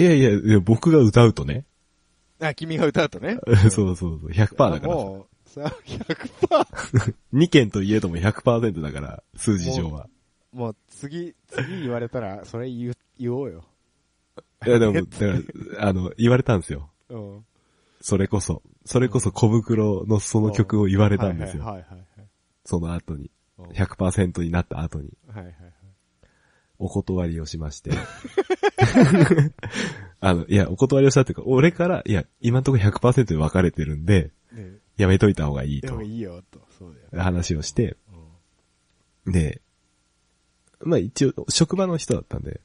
[0.00, 1.64] いやいやいや、僕が歌うとね。
[2.38, 2.46] ろ。
[2.46, 3.40] あ、君が歌うとね。
[3.70, 5.04] そうそうそう、100%だからさ。
[5.04, 7.14] もう、さ、100%。
[7.34, 10.08] 2件といえども100%だから、数字上は。
[10.52, 13.64] もう次、次言われたら、それ言う、言おうよ。
[14.66, 15.08] いやでも、だか
[15.78, 16.90] ら、あの、言われたんですよ。
[17.08, 17.44] うん。
[18.00, 18.62] それこそ。
[18.84, 21.64] それこそ小袋のその曲を言われたんですよ。
[21.64, 22.04] はいはいはい
[22.64, 23.30] その後に。
[23.56, 23.70] はい。
[23.70, 25.10] 100%になった後に。
[25.28, 25.54] はいはいはい。
[26.78, 27.90] お断りをしまして。
[30.20, 36.60] あの、いや、お断りをしたっていうか、俺から、いや、今んところ100%で分かれてるんで、ねやめといた方がいいとでも、いいよ、と。
[36.78, 37.20] そうだよね。
[37.20, 37.96] 話をして、
[39.26, 39.60] うんで、
[40.80, 42.60] まあ一応、職場の人だったんで、うん。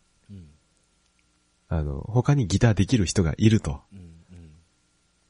[1.74, 3.82] あの、他にギターできる人がいると。
[3.92, 4.00] うん。
[4.00, 4.52] うん。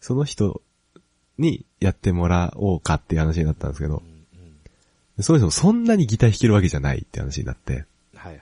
[0.01, 0.61] その人
[1.37, 4.03] にやってもらおうかっていう話になったんですけど、
[5.17, 5.23] うん。
[5.23, 8.39] そもそもそんなにギター弾けるわけじゃないって話になって、はいはいはい。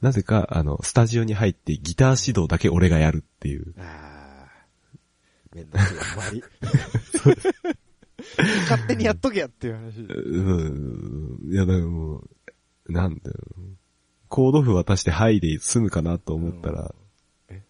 [0.00, 3.74] なぜか、あの、スタジオに入ってギター指導だけ俺がやるっていう。
[3.78, 5.56] あー。
[5.56, 6.44] めんどくせえ、終わり。
[8.68, 10.00] 勝手にやっとけやっていう話。
[10.00, 11.52] うん。
[11.52, 13.36] いや、だからもう、なんだよ。
[14.28, 16.94] コード譜渡してはいで済むかなと思ったら、
[17.48, 17.62] え？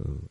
[0.00, 0.30] うん。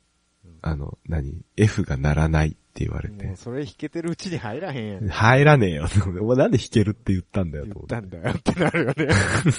[0.61, 3.35] あの、何 ?F が鳴らないって言われてもう。
[3.37, 5.07] それ弾けてるうちに入らへんやん。
[5.07, 5.87] 入らねえよ。
[6.21, 9.13] お前なんで弾けるって言ったんだよ、言っと思ってたんだよってなるよね。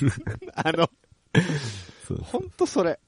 [0.54, 0.90] あの、
[2.06, 2.98] そうほんとそれ。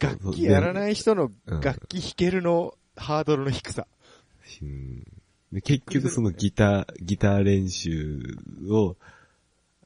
[0.00, 0.74] 楽器やらい。
[0.74, 3.86] ない人のうん楽器弾けるのハードルの低さ。
[4.62, 5.04] うん
[5.52, 8.22] で結局そのギター、ギター練習
[8.70, 8.96] を、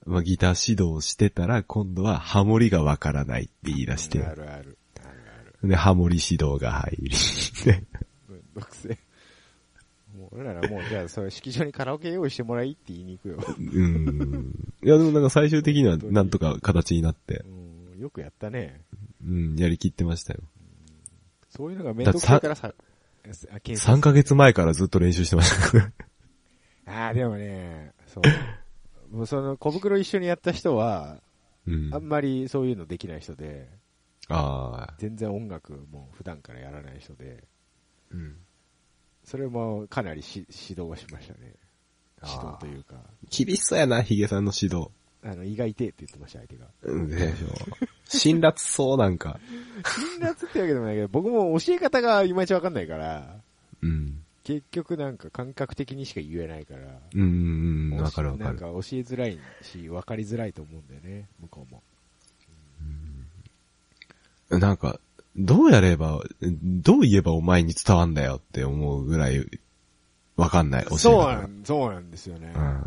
[0.07, 4.79] まあ、ギター指導してたら、今度はハモリがわからないって言い出して、あるある。
[5.01, 5.69] あるある。
[5.69, 7.11] で、ハモリ指導が入り、
[7.65, 7.83] で
[8.29, 8.99] めんどくせえ。
[10.17, 13.39] もう俺らもう、じゃあ、それ式場にカラオケ用意してもらいって言いに行くよ。
[13.59, 14.53] うん。
[14.83, 17.45] いや、でもなんか最終的にはなんとか形になって、
[17.95, 18.81] うん、よくやったね。
[19.27, 20.41] うん、やりきってましたよ。
[21.51, 22.73] そういうのがめんどくさいからさ、
[23.51, 25.93] あ検3ヶ月前からずっと練習してました。
[26.87, 28.23] ああ、でもね、そう。
[29.17, 31.17] もうその小袋一緒にやった人は、
[31.67, 31.99] うんあ。
[31.99, 33.69] んまりそういうのできない人で、
[34.29, 34.95] ああ。
[34.99, 37.45] 全然音楽も普段からやらない人で、
[38.11, 38.37] うん。
[39.25, 41.55] それもかなりし指導はしましたね。
[42.23, 42.97] 指導というか、
[43.31, 44.91] 厳しそうやな、ヒゲさんの指導。
[45.23, 46.67] あの、胃が痛いって言ってました、相手が。
[46.83, 47.49] うん、でしょ。
[48.05, 49.41] 辛辣そう、なんか。
[50.21, 53.41] 辛辣ってわけでもないけど、僕も教え方がいまいちわかんないから、
[53.83, 54.23] うん。
[54.47, 56.81] 結局なんか感覚的にしか言えないから、
[57.15, 58.45] うんうんうん、わかるわかる。
[58.45, 61.73] なんか教えづらいし、わかりづらいと思うんだよね、向こう
[64.55, 64.61] も。
[64.61, 65.01] なんか、
[65.37, 66.23] どうやれば、
[66.63, 69.45] どう言えばお前に伝わんだよって思うぐらい、
[70.37, 72.53] わかんない、教え方そうがなん、そうなんですよね。
[72.55, 72.85] うん。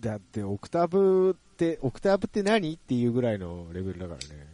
[0.00, 4.46] だって、オクターブって、オクターブって何っていうぐらいのレベルだからね。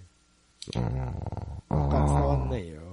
[1.68, 2.89] あ伝わんないよ。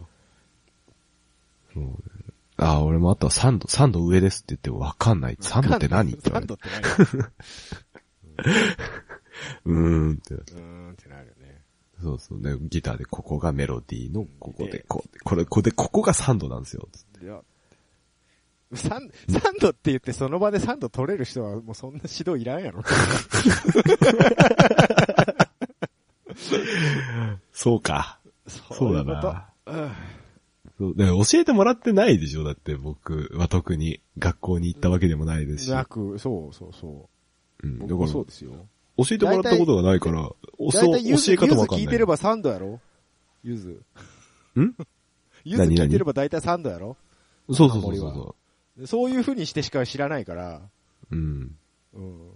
[2.57, 5.35] あー、俺もあとは3度、3度上ですって言ってもわかんない。
[5.35, 6.11] 3度って何？
[6.13, 6.63] って言われてサンドって
[8.45, 8.67] 何
[9.65, 10.33] うーんって。
[10.33, 11.61] うーんってなるよね。
[12.01, 12.55] そうそうね。
[12.61, 16.87] ギターでここがメロディーの、ここでで、こう、これ、ここで、ここが3度なんですよ。
[17.21, 17.41] いや、
[18.73, 22.83] サン、サンドって言ってその場でサンド取れる人はもうそんな指導いらんやろ。
[27.53, 28.19] そうか。
[28.47, 29.49] そうだな。
[29.65, 29.71] う
[30.77, 32.43] そうだから教えてもらってないでしょ？
[32.43, 35.71] だって僕は特に学校に行ったわけでもないですし。
[35.71, 37.09] なく、そうそうそ
[37.63, 37.67] う。
[37.67, 37.79] うん。
[37.79, 38.67] だから、教そうですよ。
[38.99, 41.85] えてもらったことがないから、教え方もわかんない。
[41.85, 42.79] 聞いてればサンドやろ？
[43.43, 43.81] ゆず。
[44.59, 44.75] ん？
[45.43, 46.95] ゆず聞いてれば 大体サンドやろ？
[47.51, 48.35] そうそうそうハモ
[48.81, 50.69] そそういう風にしてしか知らないから、
[51.11, 51.15] う。
[51.15, 51.55] うん。
[51.93, 52.31] うん。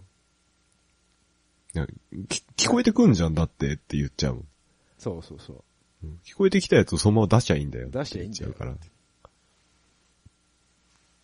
[1.74, 1.88] いや
[2.28, 4.44] き聞こえてくんじゃんだってって言っちゃう。
[4.98, 5.64] そうそうそう。
[6.04, 7.90] うん聞こえてきたやつをそのまま出しちゃいいんだよ。
[7.90, 8.76] 出しちゃいいんだよから。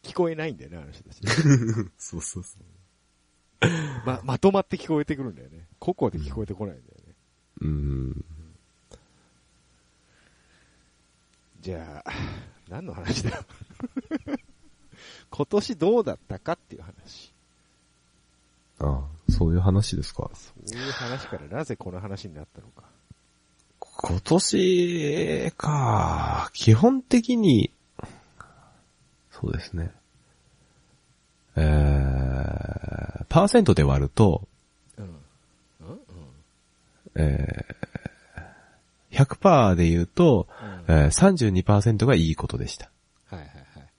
[0.04, 1.22] 聞こえないんだよね、あの人たち。
[1.98, 2.64] そうそうそう。
[4.06, 5.68] ま、まとまって聞こえてくるんだよね。
[5.80, 7.14] 個々で聞こえてこないんだよね。
[7.62, 8.26] うん。
[11.60, 12.12] じゃあ、
[12.70, 13.32] 何の話だ？
[13.32, 13.46] よ。
[15.30, 17.34] 今年どうだったかっていう話。
[18.80, 20.30] ああ、そういう話ですか。
[20.34, 22.84] そういう話からなぜこの話になったのか。
[24.00, 27.72] 今年か、基本的に、
[29.32, 29.92] そうですね。
[31.56, 34.48] えー、パーセントで割ると、
[34.98, 35.06] うん。
[35.06, 35.16] うん
[35.90, 36.00] うん。
[37.16, 40.48] えー、100%で言うと、
[40.88, 42.92] うんえー、32%がいいことでした。
[43.32, 43.90] はいはいはい。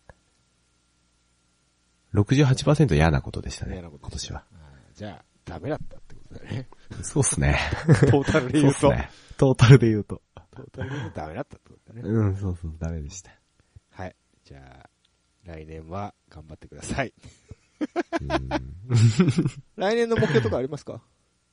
[2.15, 3.73] 68%嫌なことでしたね。
[3.73, 4.45] 嫌なこと今年は。
[4.95, 6.69] じゃあ、ダメだったってことだね。
[7.03, 7.59] そうっすね。
[8.13, 8.81] トータルで言うと。
[8.81, 9.11] そうっすね。
[9.39, 10.21] トータルで言うと。
[10.55, 12.03] トータルで言うとダメだったってことだね。
[12.05, 13.31] うん、そうそう、ダメでした。
[13.91, 14.17] はい。
[14.45, 14.91] じゃあ、
[15.47, 17.15] 来年は頑張ってください。
[18.21, 18.49] うん
[19.77, 21.01] 来年の目標とかありますか？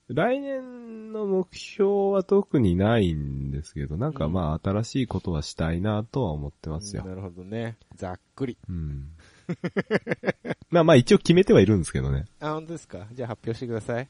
[0.08, 7.04] 来年の目標は特にないんですけど、なんかまあ新しいことはしたいなとは思ってますよ。
[7.06, 7.78] なるほどね。
[7.96, 8.58] ざっくり。
[8.68, 9.10] うん。
[10.72, 12.26] まあまあ一応決めてはいるんですけどね。
[12.40, 13.08] あ、本当ですか？
[13.14, 14.10] じゃあ発表してください。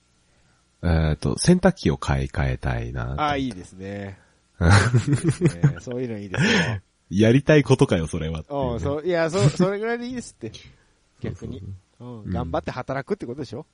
[0.85, 4.19] えっ、と、洗濯機を買い替えたいなとあ、いいですね。
[5.81, 6.81] そういうのいいですよ。
[7.09, 10.51] やりたいことかよ、それはうね、うん、そう、いや、そう、それぐらいでいいですって。
[11.21, 11.63] 逆に
[11.99, 13.65] うん頑張って働くってことでしょ？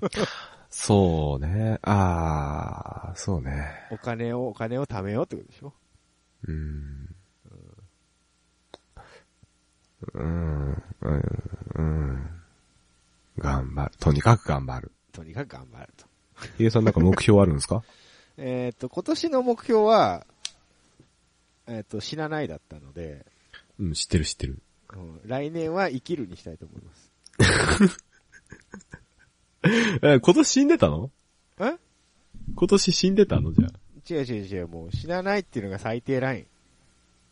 [0.70, 1.78] そうね。
[1.82, 3.88] ああ、そうね。
[3.90, 5.72] お金を、お金を貯めようってことでしょ？
[6.46, 7.14] うん。
[10.14, 10.82] うん。
[11.00, 11.22] うん。
[11.74, 12.30] うん。
[13.38, 13.90] 頑張る。
[13.98, 14.92] とにかく頑張る。
[15.12, 16.07] とにかく頑張ると。
[16.56, 17.82] ヒゲさんなんか目標あるんですか？
[18.38, 20.26] えっ、と、今年の目標は、
[21.66, 23.26] えっ、と、死なないだったので、
[23.78, 24.58] うん、知ってる知ってる。
[24.94, 27.12] うん、来年は生きるにしたいと思います。
[30.02, 31.10] え、今年死んでたの？
[31.58, 31.76] え？
[32.54, 33.52] 今年死んでたの？
[33.52, 33.70] じゃあ。
[34.10, 36.46] 違う違う違う、もう死なないっていうのが最低ライン。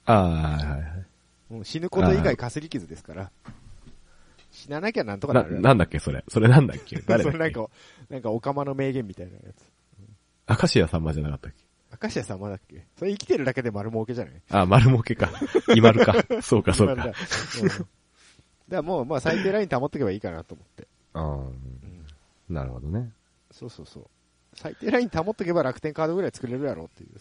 [0.04, 1.06] ああ、はいはいはい。
[1.48, 3.30] もう死ぬこと以外かすり傷ですから。
[4.56, 5.60] 死ななきゃなんとかな、なる。
[5.60, 6.24] なんだっけ、それ。
[6.28, 6.96] それなんだっけ？
[7.06, 7.36] 誰だっけ？
[7.36, 7.70] それなんか、
[8.08, 9.70] なんか、オカマの名言みたいなやつ。
[10.48, 11.58] 明石家さんまじゃなかったっけ？
[12.02, 12.84] 明石家様だっけ？
[12.98, 14.34] それ生きてるだけで丸儲けじゃない？
[14.50, 15.30] あ、丸儲けか。
[15.74, 16.14] イマルか。
[16.42, 17.18] そうか、そう今だか。
[17.62, 17.84] うんだか
[18.68, 20.88] らもう、 まあ最低ライン保っておけばいいかなと思って。
[21.12, 22.04] ああ、うん
[22.48, 23.10] なるほどね。
[23.52, 24.06] そうそうそう。
[24.54, 27.10] 最低ライン保っとけば楽天カードぐらい作れるやろっていう。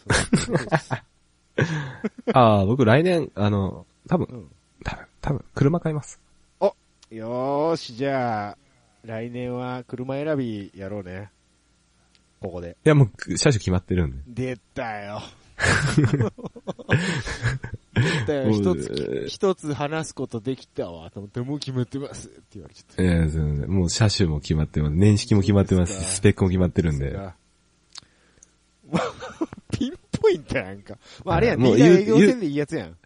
[2.32, 4.50] ああ、僕来年、あの、多分、うん
[4.84, 6.20] 多分、多分、車買います。
[7.10, 8.58] よーし、じゃあ、
[9.04, 11.30] 来年は車選びやろうね。
[12.40, 12.76] ここで。
[12.84, 14.16] いや、もう、車種決まってるんで。
[14.26, 15.22] 出たよ。
[17.94, 18.50] 出たよ。
[18.50, 21.08] 一つう、一つ話すことできたわ。
[21.12, 22.26] と思って、もう決めてます。
[22.26, 23.02] って言われちゃった。
[23.02, 24.96] ええ全然もう車種も決まってます。
[24.96, 27.12] 年式も決まってますし、そうですかスペックも決まってるんで。
[29.70, 30.98] ピンポイントやんか。
[31.24, 32.98] まあ、あれやん、もう言う営業戦でいいやつやん。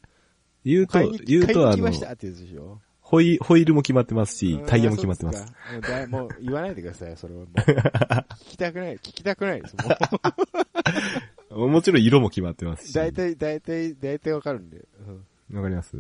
[0.64, 2.80] 言うと買いに、言うとあの買いに来まし、たってやつでしょ。
[3.11, 5.44] ホイ、ホイールも決まってますし、タイヤも決まってます。
[5.77, 7.49] うですかもう言わないでください、それはもう。
[7.59, 9.75] 聞きたくない、聞きたくないです。
[11.51, 12.94] もうもちろん色も決まってますし。
[12.94, 14.85] 大体、大体、大体わかるんで。
[15.09, 15.25] うん
[15.57, 15.96] わかります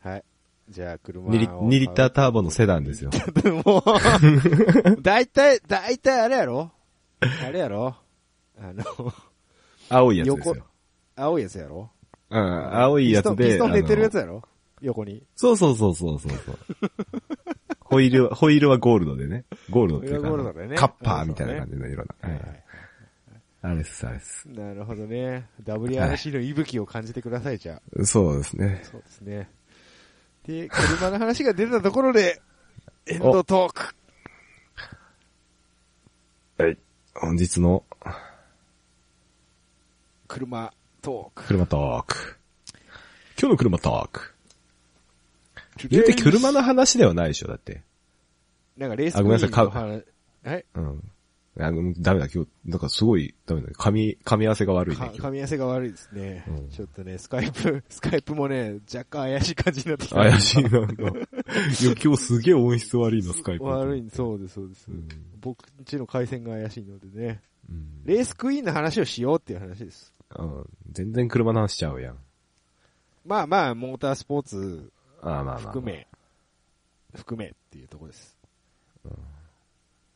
[0.00, 0.24] はい。
[0.70, 1.30] じゃあ、車を。
[1.30, 3.10] 2リ ,2 リッターターボのセダンですよ。
[3.10, 3.52] ー。
[3.68, 3.84] も
[4.98, 6.72] う、大体、大体あれやろ？
[7.20, 7.94] あれやろ？
[8.58, 8.82] あの、
[9.90, 10.66] 青いやつです横よ。
[11.16, 11.90] 青いやつやろ？
[12.30, 13.44] うん、青いやつで。
[13.44, 14.42] ピストン寝てるやつあやろ？
[14.80, 15.14] 横に。
[15.14, 16.58] のそうそうそうそうそうそう。
[17.80, 19.44] ホイールは、ホイールはゴールドでね。
[19.70, 22.14] ゴールドっていうか、ゴールドでねカッパーみたいな感じの色な。
[22.20, 22.62] はいはい。
[23.62, 24.48] あれです、あれです。
[24.48, 25.48] なるほどね。
[25.64, 28.04] WRC の息吹を感じてください、じゃあ。
[28.04, 28.80] そうですね。
[28.84, 29.50] そうですね。
[30.44, 32.40] で、車の話が出たところで、
[33.06, 33.94] エンドトーク。
[36.62, 36.78] はい。
[37.14, 37.84] 本日の
[40.28, 41.44] 車トーク。
[41.44, 42.38] 車トーク。
[43.38, 44.35] 今日の車トーク。
[45.88, 47.82] 言うて車の話ではないでしょ、だって。
[48.76, 50.04] なんかレースあごめんなさいクイーンの話
[50.44, 51.12] はいうん。
[51.58, 53.68] あのダメだ、今日、なんかすごい、ダメだ。
[53.68, 60.16] 噛み、噛み合わせが悪いね噛み合わせが悪いですね、うんちょっとね、スカイプ、 スカイプもね、若干怪しい感じになってきた。
[60.16, 61.02] 怪しい、なんか。
[61.02, 61.12] いや、
[62.02, 63.64] 今日すげえ音質悪いの、スカイプ。
[63.64, 64.88] 悪い、そうです、そうです。
[64.88, 65.08] うん
[65.40, 67.40] 僕んちの回線が怪しいのでね。
[67.70, 70.12] うんレースクイーンの話をしようっていう話です。
[70.36, 72.18] うん全然車の話しちゃうやん。
[73.24, 75.58] まあまあ、モータースポーツああ、まあまあ。
[75.58, 76.06] 含め、
[77.14, 78.36] 含めっていうところです。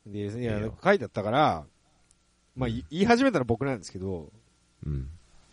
[0.07, 1.65] で、いやいいよ、書いてあったから、
[2.57, 4.31] まあ、い言い始めたら僕なんですけど、
[4.85, 5.09] うん。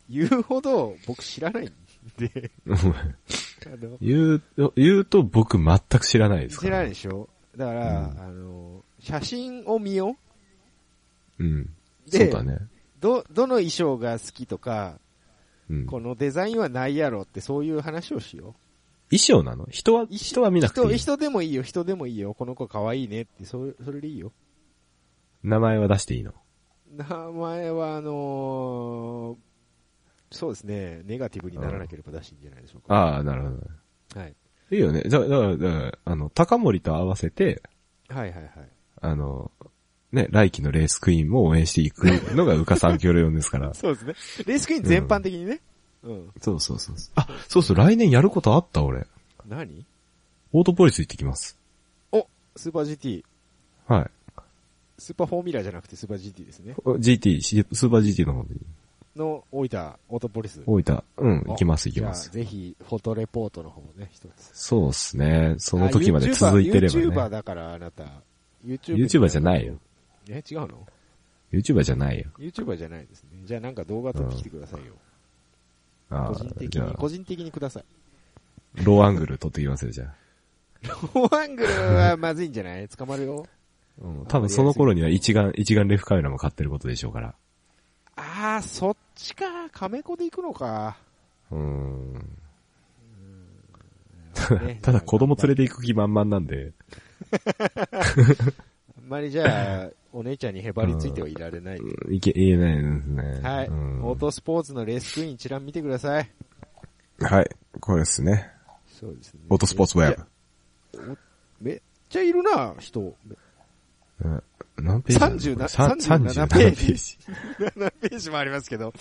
[0.09, 1.71] 言うほど僕知らないん
[2.17, 2.51] で、
[4.01, 6.69] 言うと、言うと僕全く知らないですから。
[6.69, 7.29] 知らないでしょ？
[7.55, 10.17] だから、うんあの、写真を見よ
[11.39, 11.69] うん。
[12.07, 12.09] う。
[12.09, 12.59] で、そうだね。
[12.99, 14.99] ど、どの衣装が好きとか、
[15.69, 15.85] うん。
[15.85, 18.55] このデザインはないやろってそういう話をしよ
[19.09, 19.67] 衣装なの？
[19.69, 20.07] 人は、う。
[20.11, 20.97] 人は見なくてい人、い。
[20.97, 22.33] 人でもいいよ、人でもいいよ。
[22.33, 24.33] この子可愛いねって、それ、それでいいよ。
[25.43, 26.33] 名前は出していいの？
[26.95, 29.47] 名前は、あのー
[30.29, 32.93] そうですね、ネガティブにならなければ出していいんじゃないでしょうか。
[32.93, 33.49] ああ、なるほ
[34.15, 34.19] ど。
[34.19, 34.35] はい。
[34.71, 35.03] いいよね。
[35.03, 37.61] だだから、だからあの、高森と合わせて、
[38.09, 38.51] はいはいはい。
[38.99, 39.51] あの、
[40.11, 42.03] ね、来季のレースクイーンも応援していく
[42.35, 43.71] のが、うか三協4ですから。
[43.75, 44.43] そうですね。
[44.45, 45.61] レースクイーン全般的にね。
[46.07, 46.31] うん。
[46.41, 46.95] そうそうそう。
[47.15, 49.05] あ、そうそう、来年やることあった、俺。
[49.47, 49.85] 何？
[50.53, 51.57] オートポリス行ってきます。
[52.11, 53.23] おスーパー GT。
[53.87, 54.11] はい。
[54.97, 56.75] スーパーフォーミュラーじゃなくてスーパー GT ですね。
[56.77, 58.47] GT、シスーパー GT の方に。
[59.17, 60.61] の、大分、オートポリス。
[60.65, 61.03] 大分。
[61.17, 62.31] うん、お行きます行きます。
[62.31, 64.51] ぜひ、フォトレポートの方をね、一つ。
[64.53, 65.55] そうっすね。
[65.57, 67.29] その時まで続いてればあ YouTuber ね。
[67.29, 68.03] だから、あなた。
[68.65, 69.75] YouTube YouTuber じゃないよ。
[70.29, 70.87] え、違うの
[71.51, 72.25] ？YouTuber じゃないよ。
[72.39, 73.29] ?YouTuber じゃないですね。
[73.45, 74.93] じゃあなんか動画撮ってきてくださいよ。
[74.95, 75.06] ああ
[76.09, 77.83] 個人的に、個人的にください。
[78.83, 80.13] ローアングル撮ってきますよ、じゃあ。
[80.87, 82.87] ローアングルはまずいんじゃない？
[82.89, 83.45] 捕まるよ。
[83.99, 87.33] うん、多分その頃には一眼、一眼レフカメラも買ってることでしょうから。
[88.15, 89.69] あー、そっちか。
[89.71, 90.97] カメコで行くのか。
[91.51, 92.13] うーん。
[94.61, 96.71] ね ただ子供連れて行く気満々なんで、
[97.91, 98.01] あ
[99.07, 101.77] んまりじゃあ、お姉ちゃんにへばりついてはいられない。
[101.77, 103.39] うんいけ、言えないですね。
[103.41, 103.67] はい。
[103.67, 106.29] うんオートスポーツのレースクイーン一覧見てください。
[107.19, 107.49] はい。
[107.79, 108.49] これですね。
[108.87, 109.39] そうですね。
[109.49, 110.15] オートスポーツウェ
[110.93, 111.17] ブ。
[111.61, 113.15] めっちゃいるな、人。
[114.23, 114.43] うん
[114.79, 115.49] 何ページ？
[115.49, 117.17] なんだ37これさ37 37ページページ。
[117.79, 118.93] 7ページもありますけど。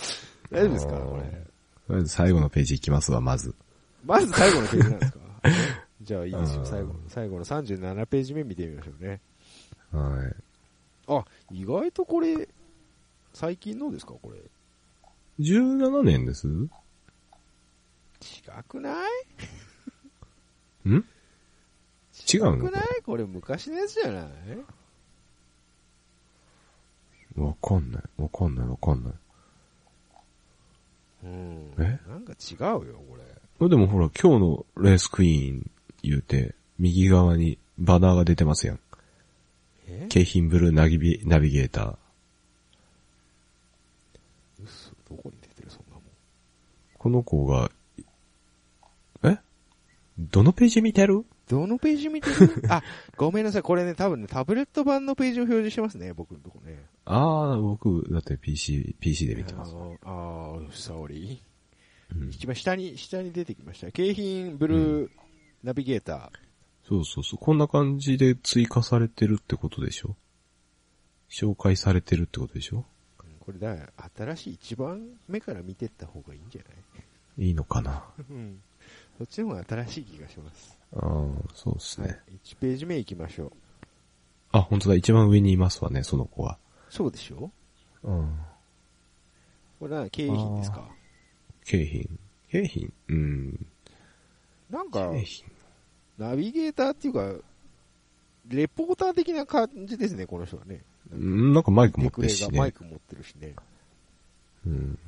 [0.51, 0.93] 大丈夫ですか？
[0.93, 1.21] これ。
[1.21, 3.53] とりあえず最後のページいきますわ、まず。
[4.03, 5.19] まず最後のページなんですか？
[6.01, 6.59] じゃあいいですよ。
[6.61, 9.21] うん最後の、最後の37ページ目見てみましょうね。
[9.91, 10.35] はい。
[11.07, 12.47] あ、意外とこれ、
[13.33, 14.37] 最近のですかこれ。
[15.39, 16.47] 違17年です？
[16.47, 16.69] う
[18.67, 20.89] くない？
[20.89, 21.05] ん？
[22.33, 22.57] 違うの？
[22.57, 22.83] くない？
[23.05, 24.25] これ昔のやつじゃない？
[27.39, 28.03] わかんない。
[28.17, 29.13] わかんないわかんない。
[31.23, 31.73] うん。
[31.77, 31.99] え？
[32.09, 33.23] なんか違うよ、これ。
[33.67, 35.69] あでもほら、今日のレースクイーン
[36.01, 38.79] 言うて、右側にバナーが出てますやん。
[39.87, 40.07] え？
[40.09, 41.95] 京浜ブルーナビビナビゲーター。
[44.63, 46.03] 嘘どこに出てる、そんなもん。
[46.97, 47.71] この子が、
[49.23, 49.37] え？
[50.19, 51.25] どのページ見てる？
[51.47, 52.35] どのページ見てる？
[52.69, 52.83] あ、
[53.15, 53.61] ごめんなさい。
[53.61, 56.83] これね、多分ね、タブレット版のページを表示してますね、僕のとこね。
[57.05, 59.73] ああ、僕、だって PC、PC で見てます。
[59.73, 61.41] あーあー、サオリ
[62.13, 63.91] うん一番下に、下に出てきました。
[63.91, 65.09] 京浜ブルー
[65.63, 66.46] ナビゲーター。
[66.87, 67.39] そうそうそう。
[67.39, 70.15] こんな感じで追加されてるってことでしょ？
[71.29, 72.77] 紹介されてるってことでしょ？
[72.77, 72.83] うん
[73.39, 73.75] これだ、
[74.17, 77.47] 新しい一番目から見てった方がいいんじゃない？
[77.47, 78.03] いいのかな？
[78.29, 78.61] うん。
[79.17, 80.77] そっちの方が新しい気がします。
[80.93, 81.01] ああ、
[81.53, 82.07] そうですね。
[82.07, 82.19] はい。
[82.43, 83.51] 1ページ目行きましょう。
[84.51, 84.95] あ、本当だ。
[84.95, 86.57] 一番上にいますわね、その子は。
[86.89, 87.51] そうでしょ？
[88.03, 88.39] うん。
[89.79, 90.87] これな、京浜ですか？
[91.65, 92.17] 京浜。
[92.49, 93.67] 京浜うん。
[94.69, 95.43] なんか、京
[96.17, 97.33] ナビゲーターっていうか、
[98.47, 100.81] レポーター的な感じですね、この人はね。
[101.11, 102.51] なんかマイク持ってるしね。
[102.51, 103.55] がマイク持ってるしね。
[104.65, 104.99] うん。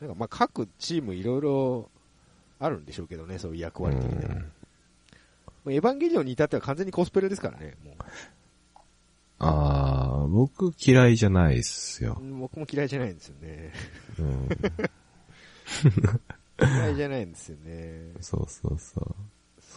[0.00, 1.90] なんかまあ各チームいろいろ
[2.58, 4.34] あるんでしょうけどね、そういう役割的な。
[4.34, 4.44] も
[5.66, 7.94] うエヴァンゲリオンに至っては完全にコスプレですからね、も
[9.38, 12.34] ああ、僕嫌いじゃないっすよう。。
[12.34, 13.72] 僕も嫌いじゃないんですよね。
[14.18, 14.48] うん。
[16.60, 18.12] 嫌いじゃないんですよね。
[18.20, 19.16] そうそうそう。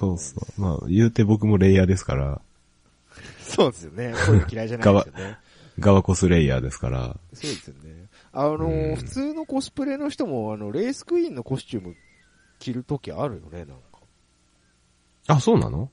[0.04, 0.62] そうそう。
[0.62, 2.42] まあ、言うて僕もレイヤーですから、
[3.40, 4.14] そうですよね。
[4.26, 5.38] こういうの嫌いじゃないですよね。
[5.80, 8.10] ガワコスレイヤーですから、そうですよね。
[8.32, 11.96] あのーうん普通のコスプレの人も、あの、レースクイーンのコスチューム
[12.60, 13.76] 着るときあるよね、なんか。
[15.28, 15.90] あ、そうなの？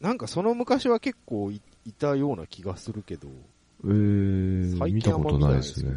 [0.00, 3.28] なんかその昔は結構いいたような気がするけど、
[3.84, 5.92] えー、最見たことなないいですね。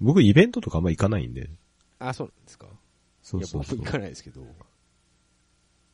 [0.00, 1.50] 僕イベントとかあんま行かないんで。
[1.98, 2.66] あ、そうなんですか
[3.22, 3.92] そうそうそういや、僕行。
[3.92, 4.40] かないですけど。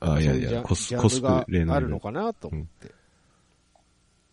[0.03, 2.93] あ、いやいや、コス、コスプレのがあるのかなと思って。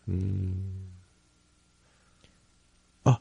[0.08, 0.90] うーん。
[3.04, 3.20] あ、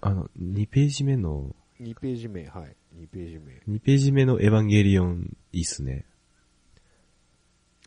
[0.00, 2.76] あの、2ページ目の、2ページ目、はい。
[2.96, 3.62] 2ページ目。
[3.68, 6.04] 2ページ目のエヴァンゲリオン、いいっすね。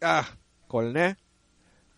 [0.01, 0.25] あ、
[0.67, 1.17] これね。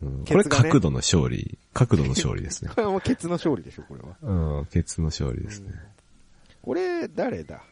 [0.01, 1.57] うん、これ角度の勝利。
[1.73, 2.71] 角度の勝利ですね。
[2.75, 4.17] これはもうケツの勝利でしょ、これは。
[4.21, 5.71] うん、ケツの勝利ですね。
[6.61, 7.63] これ、誰だ？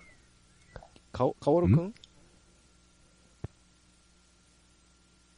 [1.11, 1.93] かお、かおるくん？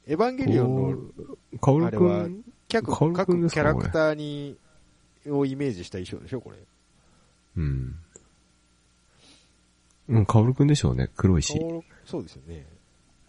[0.05, 4.57] エヴァンゲリオンのカオルくあれはん、各キャラクターに、
[5.27, 6.57] をイメージした衣装でしょ、これ。
[7.57, 7.95] うん。
[10.09, 11.09] うん、カオルくんでしょうね。
[11.15, 11.57] 黒いし。
[12.05, 12.65] そうですよね。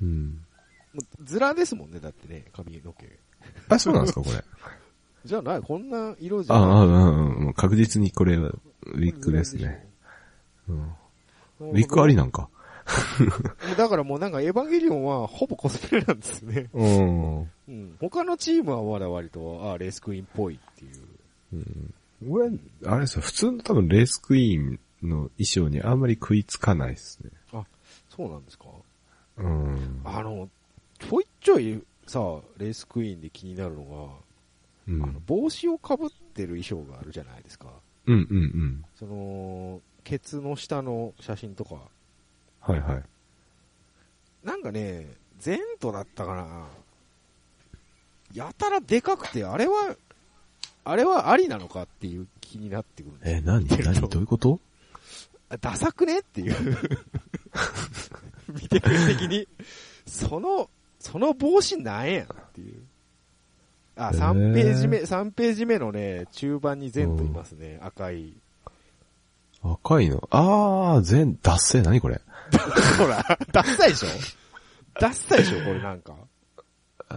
[0.03, 0.41] うん。
[0.93, 3.07] もうズラですもんね、だってね、髪の毛。
[3.69, 4.43] あ、そうなんですか、これ。
[5.25, 6.71] じゃあない、こんな色じゃあ、ない。
[6.71, 9.89] あ、うん、うん、確実にこれは、ウィッグですね。
[10.69, 10.83] うん。
[11.61, 12.49] ウィッグありななんか。
[13.79, 16.69] だからもうなんかエヴァンゲリオンはほぼコスプレなんですよね。
[16.75, 17.39] うん。
[17.69, 17.97] うん。
[18.01, 20.93] 他のチームはまだ割と、あレースクイーンっぽいっていう。
[21.55, 21.95] うん。
[22.31, 27.31] 俺、あれですよ、普通の多分レースクイーンの衣装にあんまり食いつかないですね。
[28.11, 28.67] そうなんですか？
[29.39, 30.01] うん。
[30.05, 30.49] あの、
[31.01, 32.21] ちょいちょいさ、
[32.59, 33.85] レースクイーンで気になるの
[34.87, 35.23] が、あのうん。
[35.27, 37.69] 帽子をかぶってる衣装があるじゃないですか。
[38.07, 38.85] うんうんうん。
[38.95, 41.81] その、ケツの下の写真とか。
[42.67, 43.03] はいはい。
[44.45, 45.07] なんかね、
[45.39, 46.67] ゼントだったかな。
[48.35, 49.97] やたらでかくて、あれは、
[50.85, 53.67] あれはありなのかっていう気になってくるえ、何？
[53.67, 54.01] 何？
[54.09, 54.61] どういうこと？
[55.51, 56.79] あダサくねっていう。
[58.49, 59.49] 見てくる的に、
[60.07, 62.83] その、その帽子なんやんっていう。
[63.97, 68.33] あ、へー3ページ目、3ページ目のね、中盤にゼントいますね、赤い。
[69.63, 70.27] 赤いの？
[70.31, 71.83] あー、全、脱線？
[71.85, 72.21] 何これ？
[72.99, 73.23] ほら、
[73.53, 74.09] ダッサいでしょ？
[75.01, 75.59] ダッサいでしょ？
[75.65, 76.15] これなんか。
[77.09, 77.15] あ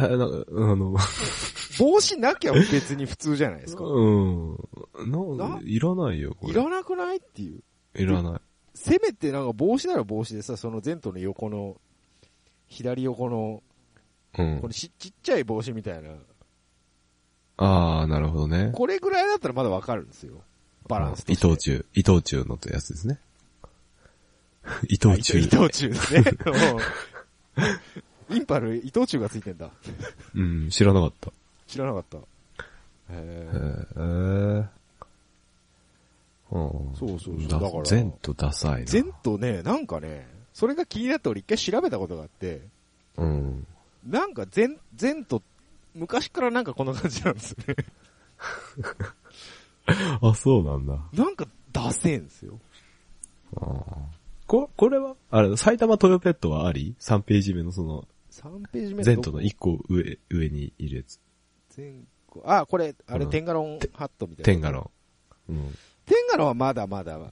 [0.00, 0.16] ー、
[0.58, 0.96] なあの、
[1.78, 3.84] 帽子なきゃ別に普通じゃないですか。
[3.84, 4.56] うん。
[5.06, 6.52] なな、いらないよ、これ。
[6.52, 7.62] いらなくないっていう。
[7.94, 8.40] いらない。
[8.74, 11.76] せめてなんか帽子なら帽子でさ、そのゼントの横の、
[12.68, 13.62] 左横の、
[14.38, 14.66] うんこ。
[14.68, 16.10] のしちっちゃい帽子みたいな。
[17.56, 18.70] あー、なるほどね。
[18.74, 20.42] これぐらいだったらまだわかるんですよ。
[20.88, 21.36] バランスと伊。
[21.36, 21.84] 藤忠。
[21.94, 23.20] 伊藤忠のやつですね。
[24.88, 25.38] 伊藤忠。
[25.38, 26.24] 伊藤忠ですね。
[26.46, 27.64] うん
[28.30, 29.70] インパル、伊藤忠がついてんだ。
[30.34, 31.30] うん、知らなかった。
[31.66, 32.18] 知らなかった。
[32.18, 32.22] へ
[33.10, 34.66] へーー。
[36.52, 36.94] うん。
[36.96, 38.86] そうそうそうだだからゼントダサいな。
[38.86, 42.62] ゼントね、なんかね、それが気になって俺一回調べたことがあって、
[43.16, 43.66] うん。
[44.06, 45.42] なんかゼン、ゼント、
[45.94, 47.76] 昔からなんかこんな感じなんですよね。
[50.22, 50.98] あ、そうなんだ。
[51.12, 52.58] なんかダセえんですよ。
[53.56, 54.13] あー
[54.46, 61.18] こ、これはあれ、埼玉トヨペットはあり ?3 ページ目のその、3ページ目ゼントの1個上、上にいるやつ。
[61.70, 64.44] 全個あ、これ、あれ、うんテンガロンハットみたいな。
[64.44, 64.90] テンガロ
[65.48, 65.52] ン。
[65.52, 65.74] うん。
[66.06, 67.26] テンガロンはまだまだ、うん。
[67.26, 67.30] あ、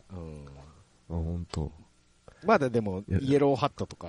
[1.08, 1.70] ほんと。
[2.44, 4.08] まだでも、いやイエローハットとか、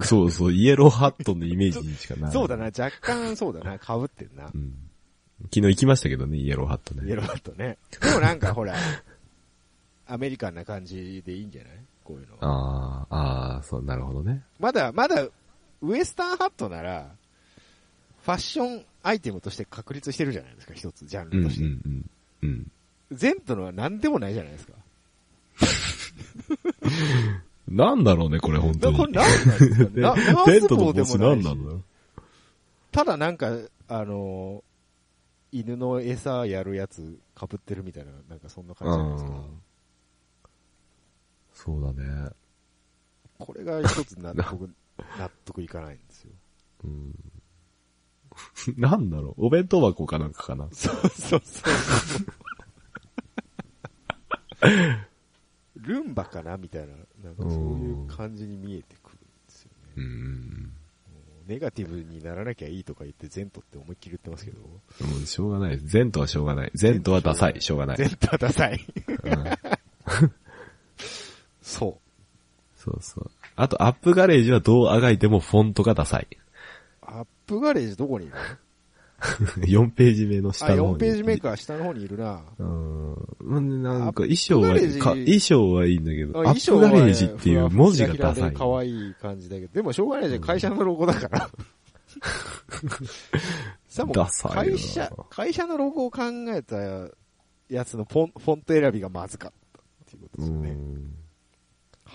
[0.00, 2.32] そうそう、イエローハットのイメージにしかない。
[2.32, 4.56] そうだな、若干そうだな、被ってんなう。
[4.58, 4.74] ん。
[5.44, 7.08] 昨日行きましたけどね、イエローハットね。
[7.08, 7.78] イエローハットね。
[8.00, 8.74] でもなんかほら、
[10.06, 11.72] アメリカンな感じでいいんじゃない？
[12.12, 12.36] こういうの。
[12.40, 14.42] ああ、ああ、そう、なるほどね。
[14.58, 15.26] まだ、まだ、
[15.80, 17.10] ウエスタンハットなら、
[18.24, 22.10] ファッションアイテムとして確立してるじゃないですか、一つ、ジャンうん、うんルとして。、うん。
[22.42, 22.70] うん。
[23.12, 24.72] ゼントのは何でもないじゃないですか。
[27.68, 28.98] なんだろうね、これ本当に。
[28.98, 31.82] だこれ何なんですか なナーステントの帽でボスもないし何なんだろう
[32.90, 33.56] ただなんか、
[33.88, 34.72] あのー
[35.52, 39.32] 犬の餌やるやつ被ってるみたいな、なんかそんな感じじゃないですか。
[41.66, 42.30] うんそうだね。
[43.38, 44.68] これが一つ納得、
[45.18, 46.32] 納得いかないんですよ。
[46.84, 47.14] うん。
[48.76, 50.68] なんだろう、お弁当箱かなんかかな。
[50.72, 51.72] そうそうそう。
[55.76, 56.94] ルンバかなみたいな、
[57.24, 60.06] なんかそういう感じに見えてくるんですようね。
[60.06, 60.72] ん。
[61.46, 64.78] ネガティブにならなきゃいいとか言ってゼントって思いっきり言ってますけど、も
[65.22, 65.78] うしょうがない。
[65.80, 66.70] ゼントはしょうがない。
[66.74, 67.60] ゼントはダサい。
[67.60, 67.96] しょうがない。
[67.96, 68.80] ゼントはダサい。
[69.24, 70.41] うん
[71.62, 71.98] そ
[72.76, 73.30] そうそう。
[73.56, 76.26] あと、アップガレージはどうあがいてもフォントがダサい。
[76.30, 76.36] う。
[77.02, 78.34] アップガレージどこにいる
[79.66, 80.96] 4 ページ目のあ、下の方に。
[80.96, 82.42] 4ページ目か、下の方にいるな。
[82.58, 83.14] うん。
[83.40, 88.52] うんなんか衣装は衣装はいいんだけど、あアップガレージっていう文字がダサい。
[88.52, 91.50] 可愛い感じだけど、でもしょうがないじゃん、会社のロゴだから。
[93.86, 96.76] さも会社、会社のロゴを考えた
[97.68, 100.76] やつのフォンフォント選びがまずかったっていうことですよね。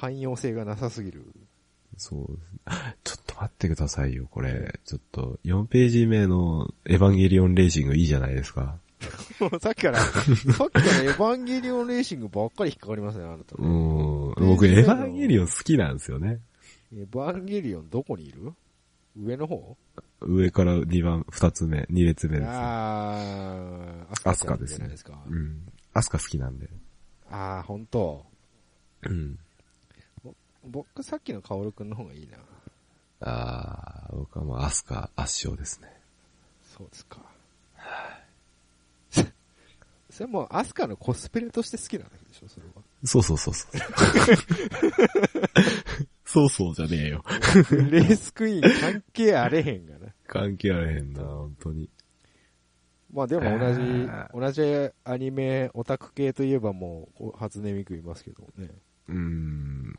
[0.01, 0.09] うん。
[0.11, 1.25] 汎用性がなさすぎる。
[1.97, 2.39] そう。
[3.03, 4.79] ちょっと待ってくださいよ、これ。
[4.85, 8.77] ちょっと、4ページ目のエヴァンゲリオンレーシングいいじゃないですか。
[9.61, 13.55] さっきから、 さっきからエヴァンゲリオンレーシングばっかり引っかかりますね、あなた。
[13.57, 14.33] うん。
[14.37, 16.39] 僕、エヴァンゲリオン好きなんですよね。
[16.93, 18.53] エヴァンゲリオンどこにいる？
[19.15, 19.77] 上の方？
[20.21, 22.55] 上から2番、2つ目、2列目ですね。
[22.55, 24.89] あー、アスカですね。
[25.27, 25.65] うん。
[25.93, 26.69] アスカ好きなんで。
[27.29, 28.25] あー、ほんと。
[29.03, 29.39] うん。
[30.67, 32.37] 僕さっきのカオルくんの方がいいな。
[33.21, 35.91] あー、僕はもうアスカ圧勝ですね。
[36.77, 37.19] そうですか。
[40.17, 42.81] それもうアスカのコスプレとして好きなわけでしょ、それは。
[43.03, 43.71] そうそうそうそう。
[46.25, 47.23] そうそうじゃねえよ。
[47.69, 50.07] レースクイーン関係あれへんがな。
[50.25, 51.87] 関係あれへんな、本当に。
[53.13, 58.69] まあでも同じあ、同じアニメ、オタク系といえばもう、初音ミクいますけどね。
[59.09, 59.95] うーん。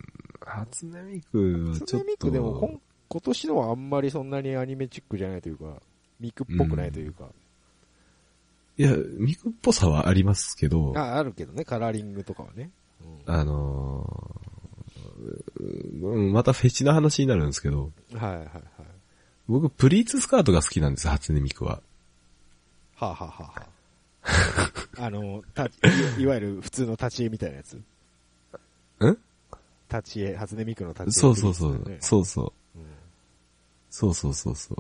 [0.48, 2.04] 初音ミクはち初音ょっと。
[2.06, 5.80] ミクでも今今年のはあんまりそんなにアニメチックじゃないというか、
[6.20, 7.28] ミクっぽくないというか。
[8.76, 12.70] いや、ミクっぽさはありますけど、ああ、あるけどね、カラーリングとかはね。
[13.26, 14.48] うんのー
[16.00, 18.44] うん、またフェチな話になるんですけど、はいはいはい。
[19.48, 21.80] 僕、プリーツスカートが好きなんです、初音ミクは。
[22.94, 23.66] はあ、はあはあは
[24.98, 25.70] あ、あの、たい、
[26.18, 27.74] いわゆる普通の立ち絵みたいなやつ。
[29.04, 29.18] ん
[29.90, 31.10] 立ち絵、初音ミクの立ち絵。
[31.12, 31.88] そうそうそう。
[31.88, 32.78] ねそうそう。
[32.78, 32.84] うん
[33.90, 34.74] そうそうそうそ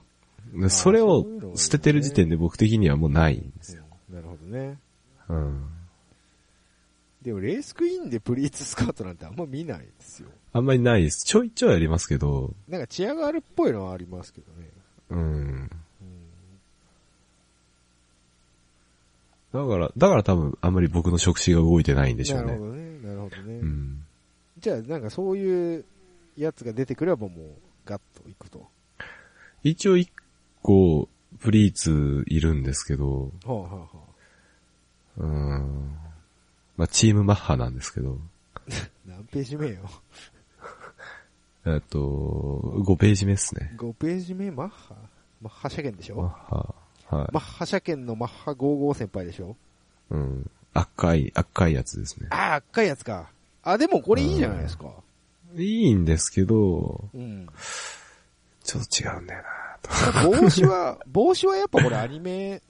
[0.54, 0.60] う。
[0.60, 3.82] でそれを捨ててる時点で僕的にはもうないんですよ。
[4.10, 4.78] うんなるほどね。
[5.28, 5.68] うん。
[7.22, 10.28] でも、レースクイーンでプリーツスカートなんてあんま見ないですよ。
[10.52, 11.24] あんまりないです。
[11.24, 14.68] ちょいちょいありますけど、なんかチアガールっぽいのはありますけどね。
[15.10, 15.18] うん。
[15.20, 15.24] う
[15.64, 15.70] ん
[19.50, 22.46] だから、だから多分あんまり僕の触手が動いてないんでしょうね。
[22.46, 22.98] なるほどね。
[23.02, 23.54] なるほどね。
[23.54, 24.04] うん。
[24.60, 25.84] じゃあ、なんかそういう
[26.36, 27.40] やつが出てくればもう、
[27.84, 28.66] ガッといくと。
[29.62, 30.10] 一応一
[30.62, 31.08] 個、
[31.40, 33.88] プリーツいるんですけど、はあ、はあは
[35.18, 35.98] あ、うん。
[36.76, 38.18] まあ、チームマッハなんですけど、
[39.06, 39.88] 何ページ目よ。
[41.66, 43.74] えっと、5ページ目っすね。
[43.76, 44.94] 5ページ目マッハ？
[45.42, 46.74] マッハ車検でしマッょハ。
[47.16, 47.28] はい。
[47.32, 49.56] マッハ車検のマッハ55先輩でしょ？
[50.10, 50.50] うん。
[50.72, 52.28] 赤い、赤いやつですね。
[52.30, 53.30] ああ、赤いやつか。
[53.72, 54.90] あ、でもこれいいじゃないですか。
[55.56, 57.46] いいんですけど、うん。
[58.64, 60.30] ちょっと違うんだよなと。
[60.30, 62.62] 帽子は、 帽子はやっぱこれアニメ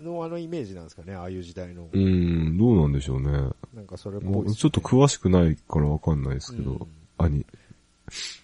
[0.00, 1.88] のあのイメージなんですかね、ああいう時代の。
[1.90, 3.30] うん、どうなんでしょうね。
[3.74, 6.86] なんかそれっぽもすねちょっと詳しくないからわかんないですけど、うん
[7.16, 7.46] アニ、
[8.08, 8.42] フ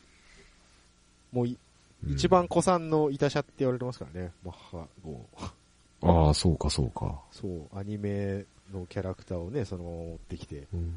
[1.32, 6.26] もうい、うん一番古参のイタシャって言われてますからね、マッハ5。
[6.26, 7.20] ああ、そうか、そうか。
[7.30, 10.94] そう、アニメのキャラクターをね、そのまま持ってきて、うん、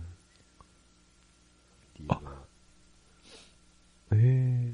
[1.94, 2.22] っていうのは
[4.12, 4.74] え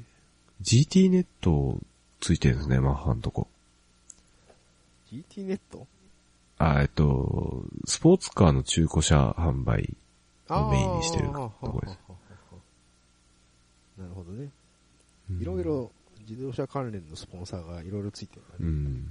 [0.62, 1.78] GT ネット
[2.20, 3.48] ついてるんですね、マッハんとこ。
[5.10, 5.86] GT ネット
[6.58, 9.96] あ、えっと、スポーツカーの中古車販売。
[10.50, 11.98] をメインにしてるとこです
[13.96, 14.48] なるほどね。
[15.30, 15.64] うんいろい。
[15.64, 15.90] ろ
[16.28, 18.48] 自動車関連のスポンサーがいろいろついてるね。
[18.60, 19.10] うん。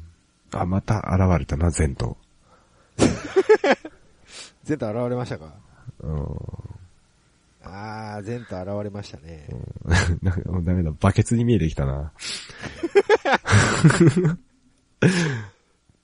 [0.52, 2.18] あ、また現れたな、ゼント。
[4.64, 5.54] ゼント現れましたか？
[6.02, 6.69] うん。
[7.62, 9.48] あー、ゼント現れましたね。
[10.22, 12.14] なんかもうダメだ、バケツに見えてきたな。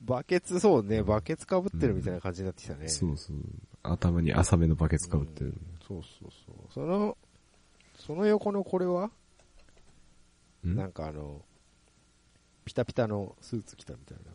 [0.01, 2.87] バケツ、そうね、バケツ被ってるみたいな感じになってきたね。
[2.89, 3.37] そうそう。
[3.83, 5.53] 頭に浅めのバケツかぶってる。
[5.87, 6.55] そうそうそう。
[6.73, 7.17] その、
[7.97, 9.09] その横のこれは？
[10.65, 10.75] ん？
[10.75, 11.41] なんかあの、
[12.65, 14.31] ピタピタのスーツ着たみたいな。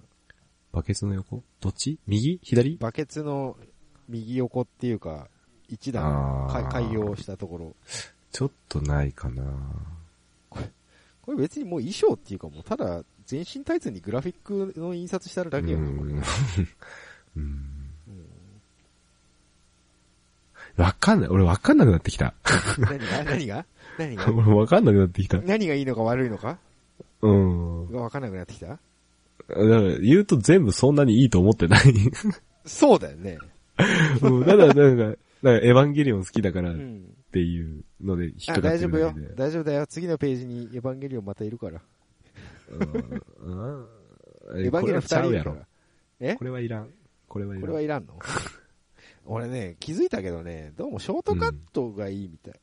[0.73, 1.43] バケツの横？
[1.61, 1.99] どっち？
[2.07, 2.41] 右？
[2.43, 2.77] 左？
[2.77, 3.57] バケツの
[4.09, 5.29] 右横っていうか、
[5.71, 7.75] 一段あーか改良したところ。
[8.33, 9.43] ちょっとないかな。
[11.23, 16.23] これ別にもう衣装っていうかもうただ全身タイツにグラフィックの印刷してあるだけやん、これ うん
[17.39, 17.91] うん。
[20.77, 21.29] わかんない。
[21.29, 22.35] 俺わかんなくなってきた。
[22.79, 23.25] 何が？
[23.25, 23.64] 何が？
[23.99, 24.25] 何が？
[24.33, 25.41] 俺わかんなくなってきた。
[25.43, 26.59] 何がいいのか悪いのか？
[27.23, 27.93] うん。
[27.93, 28.66] が分かんなくなってきた？
[28.66, 28.81] だか
[29.57, 31.83] ら言うと全部そんなにいいと思ってない。
[32.64, 33.39] そうだよね。
[34.23, 37.14] うんただなんか、なんかエヴァンゲリオン好きだからっうん。
[37.32, 39.43] ていうので引っあ、かかっ大丈夫よてるだけで。。
[39.43, 39.86] 大丈夫だよ。
[39.86, 41.80] 次のページにエヴァンゲリオンまたいるから。
[42.70, 43.86] うん
[44.57, 45.66] エヴァンゲリオン二人いるから。
[46.20, 46.34] え？
[46.34, 46.91] これはいらん。
[47.28, 47.62] これはいらん。
[47.62, 48.18] これはいらんの？
[49.26, 52.61] 俺ね、気づいたけどね、どうもショートカットがいいみたい。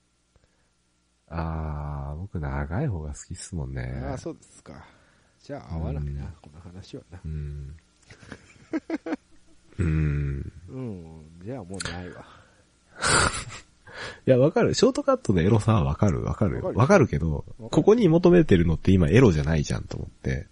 [1.30, 4.01] あー、僕長い方が好きっすもんね。
[4.05, 4.86] ああ、そうですか。
[5.39, 7.21] じゃあ合わないな、うんこの話はな。
[7.23, 7.78] うん。
[9.80, 10.51] うん。
[10.67, 12.25] うん、じゃあもうないわ。
[14.25, 14.73] いや、わかる。
[14.73, 16.69] ショートカットのエロさはわかる、わかるわか。
[16.71, 20.47] るわかるけど、ここに求めてるのって今エロじゃないじゃんと思って。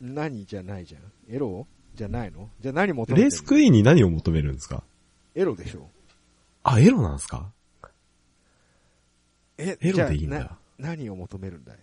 [0.00, 1.02] 何じゃないじゃん？
[1.34, 2.50] エロじゃないの？
[2.60, 3.22] じゃあ何求めてるの？
[3.22, 4.84] レースクイーンに何を求めるんですか？
[5.34, 5.88] エロでしょ
[6.62, 7.50] あ、エロなんですか？
[9.56, 11.76] え、エロでいいんだ何を求めるんだい？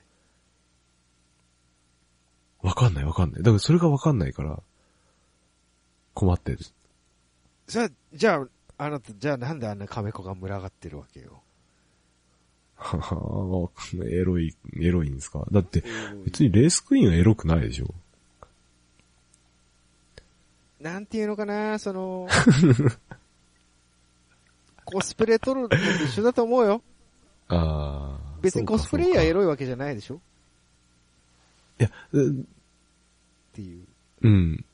[2.61, 3.43] わかんないわかんない。
[3.43, 4.59] だからそれがわかんないから、
[6.13, 6.59] 困ってる。
[7.67, 8.47] じゃあ、じゃあ、
[8.77, 11.41] あなた、じゃあなんであんなカメ子が群がってるわけよ？
[12.75, 13.69] は は
[14.09, 15.45] エロい、エロいんですか？
[15.51, 15.83] だって、
[16.25, 17.93] 別にレースクイーンはエロくないでしょ？
[20.81, 22.27] なんていうのかな、その、
[24.83, 26.81] コスプレ撮るのと一緒だと思うよ。
[27.47, 29.33] あー別にコスプレイヤーエい。
[29.33, 30.15] ロいわけじゃないでしょ？
[30.15, 30.19] っ
[31.79, 32.45] いや、う
[33.53, 33.85] ていう。
[34.21, 34.65] うん。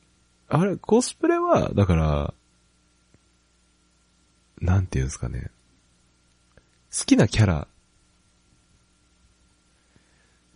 [0.48, 2.34] あれ、コスプレは、だから、
[4.62, 5.50] なんていうんですかね。
[6.96, 7.66] 好きなキャラ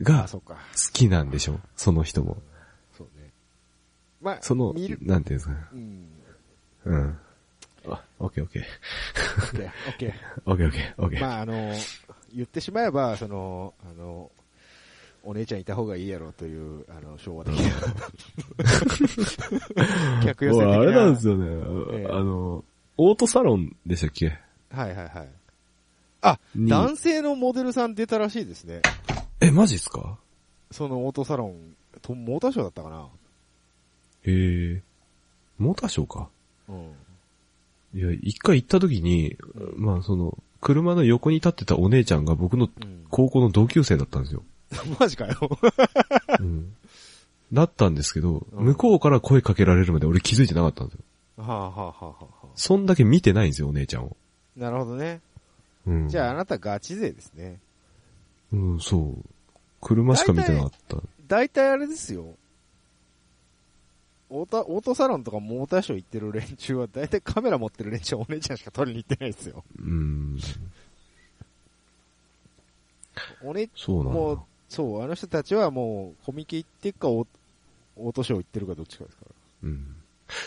[0.02, 0.40] があ、好。
[0.92, 1.59] きなんでしょ？
[1.76, 2.36] その人も。
[2.96, 3.30] そうね。
[4.20, 5.59] まあ、そのなんていうんですかね。
[5.72, 6.09] うん。
[6.84, 7.18] うん。
[7.88, 8.62] あ、オッケーオッケー。
[8.62, 8.66] オ
[9.48, 10.12] ッケー、オッケー。
[10.46, 11.20] オッケーオッケー。
[11.20, 11.72] まあ、あの、
[12.34, 14.30] 言ってしまえば、その、あの、
[15.24, 17.70] お姉ちゃんいた方がいいやろという、あの、昭和的な。
[20.24, 20.74] 客寄せ的な。
[20.74, 21.46] あれなんですよね。
[21.98, 22.64] ええあの、
[22.99, 24.38] オートサロンでしたっけ？
[24.70, 25.28] はいはいはい。
[26.22, 28.82] あ、に男性のモデルさん出たらしいですね。
[29.40, 30.18] え、マジっすか？
[30.70, 33.07] そのオートサロン、とモーターショーだったかな
[34.24, 34.82] へえ。
[35.59, 36.28] モーターショーか。
[36.68, 36.92] うん。
[37.94, 39.36] いや、一回行った時に、
[39.76, 43.05] まあその、車の横に立ってたお姉ちゃんが僕のうん。
[43.11, 44.42] 高校の同級生だったんですよ。
[44.99, 45.36] マジかよ。
[46.40, 46.74] うん。
[47.53, 51.44] だったんですけど、うん向こうから声かけられるまで俺気づいてなかったんですよ。
[51.44, 54.16] はあ、はあはあはあはあ、そんだけ見てないんですよ、お姉ちゃんを。
[54.57, 55.20] なるほどね。
[55.86, 56.09] うん。
[56.09, 57.61] じゃああなたガチ勢ですね。
[58.52, 59.59] うん、そう。
[59.80, 60.98] 車しか見てなかった。
[61.28, 62.34] 大体あれですよ。
[64.28, 69.62] オート、オートサロンとかモーターショー行ってる連中は大体カメラ持ってる連中はお姉ちゃんしか撮りに行ってないですよ。
[69.78, 70.38] うん。
[73.42, 74.11] おね、そうな。
[74.11, 77.28] もう、そう、あの人たちはもうコミケ行ってっかオー
[77.98, 79.68] オートショー行ってるかどっちかですから。
[79.68, 79.95] うん。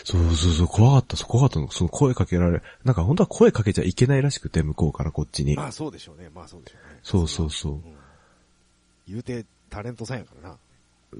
[0.04, 1.70] そうそうそう、怖かった、そう怖かったの。
[1.70, 5.56] その声かけられ、なんか本当は声かけちゃいけないらしくて、向こうからこっちに。
[5.56, 6.30] まあそうでしょうね。
[6.34, 6.98] まあそうでしょうね。
[7.02, 7.82] そうそうそううん。
[9.08, 10.56] 言うてタレントさんやからな。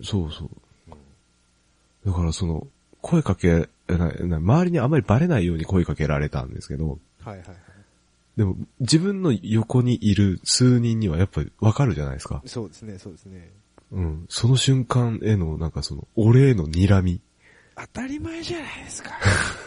[0.02, 0.50] そうそう。
[0.88, 2.12] うん。
[2.12, 2.66] だからその、
[3.00, 7.56] 声かけ、なな周りにあまりバレないように声かけられたんですけど、はいはいはい。
[8.36, 12.42] でも、自分の横にいる数人にはやっぱりわかるじゃないですか。
[12.46, 13.50] そうですね、そうですね。
[13.92, 14.26] うん。
[14.28, 17.20] その瞬間への、なんかその、俺への睨み。
[17.81, 19.12] 当たり前じゃないですか。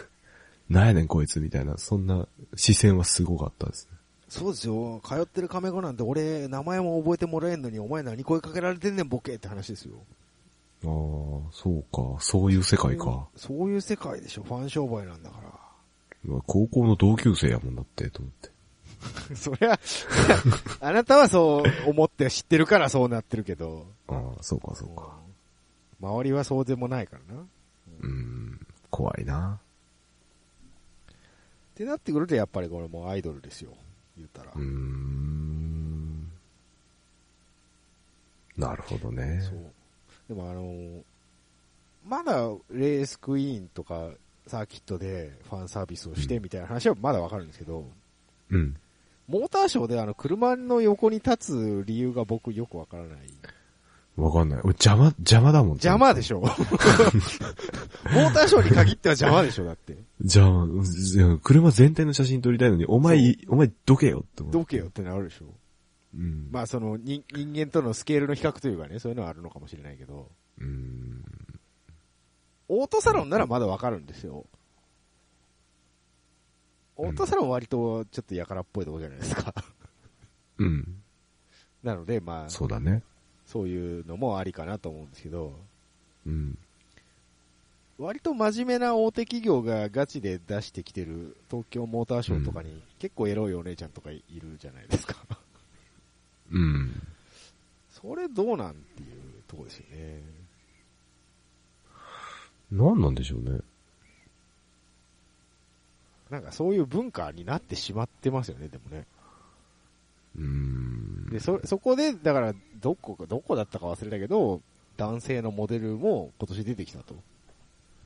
[0.68, 3.98] なんやねんこいつみたいな、そんな視線はすごかったですね。
[4.28, 5.00] そうですよ。
[5.04, 9.94] 通ってるカメ子なんて俺、名前も覚えてもらえんのに、お前何声かけられてんねん、ボケって話ですよ。
[10.84, 12.20] ああ、そうか。
[12.20, 13.28] そういう世界か。
[13.36, 14.42] そういう世界でしょ。
[14.42, 16.40] ファン商売なんだから。
[16.46, 18.54] 高校の同級生やもんだって、と思って。
[19.36, 19.78] そりゃ、
[20.80, 25.18] あなたはそう思って知ってるからそうなってるけど、ああ、そうか、そうか。
[26.00, 27.46] 周りはそうでもないからな。
[27.94, 29.60] っうん、怖いな。
[31.74, 33.72] てなってくると、やっぱりこれもうアイドルですよ。
[34.16, 34.52] 言ったら。
[34.54, 36.30] うーん。
[38.56, 39.40] なるほどね。
[39.42, 39.72] そう。
[40.28, 41.02] でもあのー
[42.06, 42.34] まだ
[42.70, 44.10] レースクイーンとか
[44.46, 47.86] サーキットでファンサービスをしてみたいな話はまだわかるんですけど、
[48.50, 48.76] うん。
[49.26, 53.18] モーターショーであの車の横に立つ理由が僕よくわからない。
[54.16, 54.58] わかんない。
[54.60, 55.72] 俺邪魔、邪魔だもん。
[55.72, 56.56] 邪魔でしょ モー
[58.32, 59.96] ターショーに限っては邪魔でしょだって。
[60.20, 60.66] 邪魔。
[60.66, 64.52] いや車全体の写真撮りたいのに、お前、お前どけよって思う。
[64.52, 65.46] どけよってなるでしょ
[66.16, 66.48] うん。
[66.52, 71.24] まあその人人間とのスケールの比較というかね、そういうのはあるのかもしれないけど、うん。
[72.68, 74.46] オートサロンならまだわかるんですよ。
[76.96, 79.52] オートサロン割とちょっとやからっぽいとこじゃないですか。
[80.58, 81.02] うん。
[81.82, 83.02] なのでまあ、そうだね。
[83.54, 85.52] そういうのもありかなと思うんですけど、
[86.26, 86.58] うん。
[88.00, 95.14] 割と真面目な大手企業がガチで出してきてる東京モーターショーとかに結構エロいお姉ちゃんとかいるじゃないですか。
[96.50, 97.00] うん。
[97.92, 100.20] それどうなんっていうとこですよね。
[102.72, 103.60] 何なんでしょうね。
[106.28, 109.06] なんかそういう文化になってしまってますよね、でもね。
[110.36, 111.26] うん。
[111.30, 114.60] で、そ、そこで、だから、どこか、どこだったか忘れたけど、
[114.98, 117.14] 男性のモデルも今年出てきたと。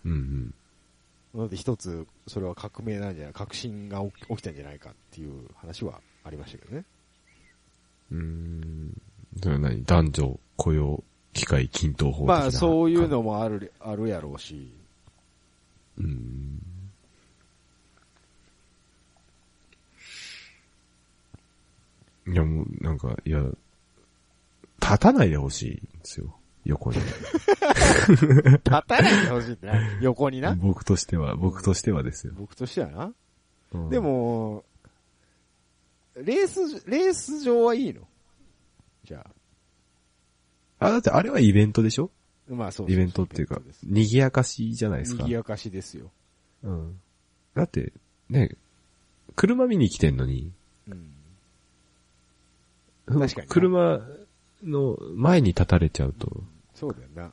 [0.04, 0.54] うんうん。
[1.34, 6.84] なので一つ、それは革命なんじゃない、革新が起きたんじゃないかっていう話はありましたけどね。
[8.12, 9.02] うーん。
[9.42, 9.84] それは何？
[9.84, 11.02] 男女雇用
[11.32, 13.08] 機会均等法的なまあ、そういう。
[13.08, 14.70] のもある、あるやろうし。
[15.98, 16.62] うーん。
[22.28, 23.42] いやもう、なんか、いや、
[24.88, 26.34] 立たないでほしいんですよ。
[26.64, 26.96] 横に。
[26.98, 29.74] 立たないでほしいってな。
[30.00, 30.54] 横にな？
[30.54, 32.32] 僕としては、僕としてはですよ。
[32.36, 33.12] 僕としてはな。
[33.72, 34.64] うんで、も、
[36.16, 38.00] レース、レース上はいいの？
[39.04, 39.26] じゃ
[40.80, 42.10] あ、だってあれはイベントでしょ？
[42.50, 42.54] あ。
[42.54, 45.24] まあそうイベントっていうか賑やかしじゃないですか。
[45.24, 46.10] 賑やかしですよ。
[46.62, 47.00] うん。
[47.54, 47.92] だって、
[48.30, 48.56] ね、
[49.36, 50.50] 車見に来てんのに、
[50.88, 51.12] うん。
[53.06, 54.00] 確かにな車
[54.64, 56.42] の前に立たれちゃうと。
[56.74, 57.32] そうだよな。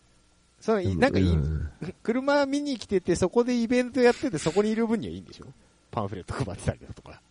[0.60, 1.70] そのいなんかいい、うん
[2.02, 5.46] 車見に来てて、そこでイベントやってて、そこにいる分にはいいんでしょ？
[5.92, 7.22] パンフレット配ってたりだとか。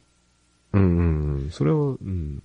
[0.73, 1.51] うんうんうん。
[1.51, 2.43] それを、うん。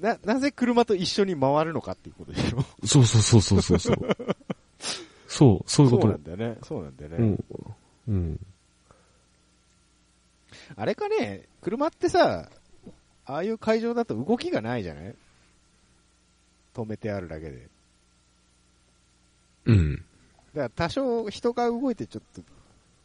[0.00, 2.62] な、なぜ車と一緒に回るのかっていうことでしょ？
[2.86, 3.96] そうそうそうそうそうそう。
[5.26, 6.02] そう、そういうこと。
[6.02, 6.58] そうなんだよね。
[6.62, 7.16] そうなんだよね。
[7.18, 7.44] うん。
[8.08, 8.40] うん。
[10.76, 12.48] あれかね、車ってさ、
[13.26, 15.14] ああいう会場だと動きがないじゃない？
[16.78, 17.68] 止めてあるだけで。
[19.66, 19.96] うん。
[19.96, 20.04] だか
[20.54, 22.42] ら多少人が動いてちょっと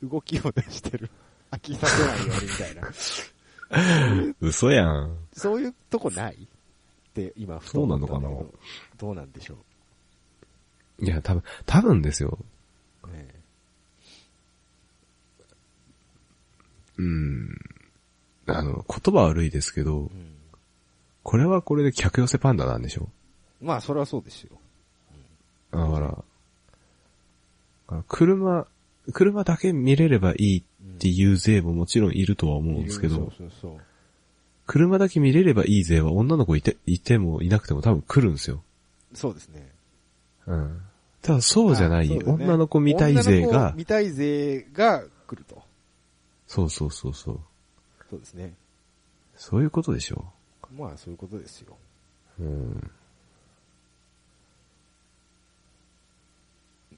[0.08, 1.10] 動きを出してる。
[1.52, 4.36] 飽きさせないようにみたいな。
[4.42, 5.18] 嘘やん。
[5.34, 6.48] そういうとこないっ
[7.14, 8.54] て今ふと思ったんだけど。
[8.98, 9.58] どうなんでしょ
[11.00, 12.38] いや、多分、多分ですよ。
[13.04, 13.08] う。
[13.12, 13.28] ね
[16.98, 17.58] うん。
[18.48, 20.36] あの、言葉悪いですけどう、ん。
[21.24, 23.10] これはこれで客寄せパンダなんでしょ？
[23.64, 24.60] まあ、それはそうですよ。
[25.72, 26.16] だから、だ
[27.88, 28.68] から車、
[29.12, 30.64] 車だけ見れればいいっ
[31.00, 33.82] ていう勢ももちろんいるとは思うんですけど、そうそうそう。
[34.68, 38.64] 車だけ見れればいい勢は女の子いて、いてもいなくても多分来るんですよ。
[39.14, 39.72] そうですね。
[40.46, 40.82] うん。
[41.22, 45.64] ただそうじゃない、ね女の子見たい勢女のが子、見たい勢が来ると。
[46.48, 47.40] そうそうそうそう。
[48.10, 48.54] そうですね。
[49.36, 50.26] そういうことでしょ
[50.78, 51.76] まあ、そういうことですよ。
[52.40, 52.44] う。
[52.44, 52.92] うん。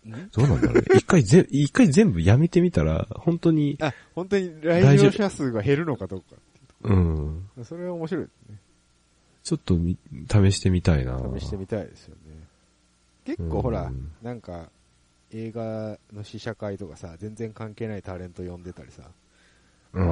[0.06, 0.84] どうなんだろうね。
[0.96, 6.36] 一回ぜ、一回全部やめてみたら、本当に、あ、本当に来場者数が減るのかどうか。
[6.84, 7.50] うん。
[7.64, 8.60] それは面白いですね。
[9.44, 9.98] ちょっとみ、
[10.30, 11.20] 試してみたいな。
[11.40, 12.36] 試してみたいですよね。
[13.26, 14.70] 結構ほらうん、なんか、
[15.32, 19.04] 映画の試写会とかさ、全然関係ないタレント呼んでたりさ、
[19.94, 20.04] ああ、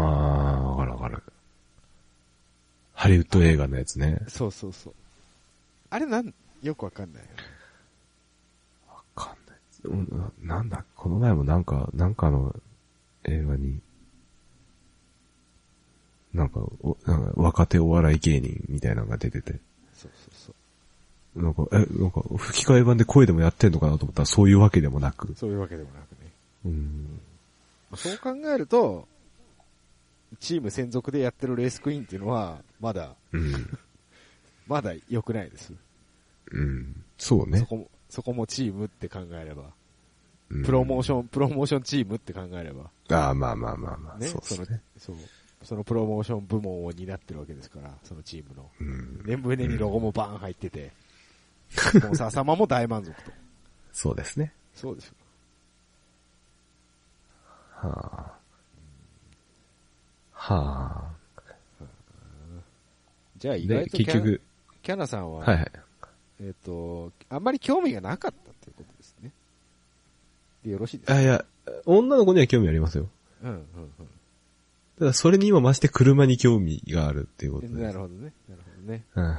[0.72, 1.22] わかるわかる。
[2.94, 4.20] ハリウッド映画のやつね。
[4.28, 4.94] そうそうそう。
[5.90, 7.53] あれなん、よくわかんないよね。
[10.42, 12.56] なんだ、この前もなんか、なんかの
[13.26, 13.80] 映画に、
[16.34, 19.60] なんか、おなんか若手お笑い芸人みたいなのが出てて、
[19.94, 20.54] そうそうそ
[21.36, 21.44] う。
[21.44, 25.34] なんか、え、なんか、吹き替え版で声でもやってんのかなと思ったらそういうわけでもなく。
[25.36, 26.32] そういうわけでもなくね。
[26.66, 27.20] うん。
[27.96, 29.08] そう考えると、
[30.40, 33.78] チーム専属でやってるレースクイーンっていうのは、まだ、うん。
[34.68, 35.74] まだ良くないです。
[36.52, 37.04] うん。
[37.18, 37.60] そうね。
[37.60, 39.64] そこも、そこもチームって考えれば。
[39.64, 42.92] うんプロモーション、プロモーションチームって考えれば。
[43.10, 45.16] ああ、まあまあまあまあ、ね、そうですのね。、そう。
[45.64, 48.70] そのプロモーション部門を担ってるわけですから、そのチームの。
[48.80, 49.24] うん。
[49.26, 50.92] 年胸にロゴもバーン入ってて、
[51.70, 53.32] スポンサー様も大満足と。
[53.94, 54.54] そうですね。
[54.76, 55.14] そうですよ。
[57.72, 57.90] は
[58.28, 58.40] あ。
[60.34, 61.14] は
[61.80, 61.86] あ。
[63.38, 64.42] じゃあ意で、外と結局、
[64.84, 65.72] キャナさんは、はいはい。
[66.44, 69.32] えっ、と、あんまり興味がなかったっていうことですね。
[70.64, 71.16] で、よろしいですか？
[71.16, 71.46] あ、いや、
[71.86, 73.10] 女の子には興味ありますよ。
[73.44, 73.66] うんうん
[75.00, 77.74] ただ、それに今増して車に興味があるっていうことうん。
[77.74, 77.84] です。
[77.88, 78.32] なるほどね。
[78.48, 79.04] なるほどね。
[79.16, 79.36] うん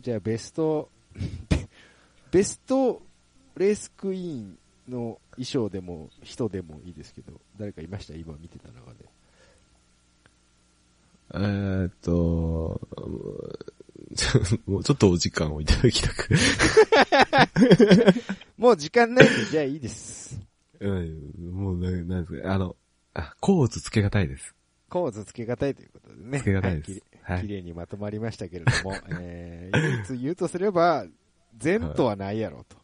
[0.00, 0.88] じゃあベスト、
[2.32, 3.00] ベスト
[3.56, 8.14] レースクイーンの衣装でも人でもいいですけど、誰かいました？
[8.14, 9.04] 今見てた中で。
[11.34, 12.80] えーっと、
[14.66, 16.34] もうちょっとお時間をいただきたく。
[18.58, 20.40] もう時間ないんで、じゃあいいです。
[20.80, 22.76] うん、もうな、なんですか、あの、
[23.14, 24.54] あ、コーツつけがたいです。
[24.90, 26.40] コーズつけがたいということでね。
[26.40, 31.06] つけがたいですはいきれいにまとまりましたけれども、 えー、唯一言うとすれば、
[31.56, 32.80] 善とはないやろうと。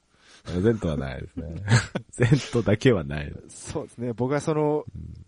[0.60, 1.62] ゼントはないですね。
[2.10, 3.34] ゼントだけはない。
[3.48, 4.12] そうですね。
[4.12, 4.84] 僕はその、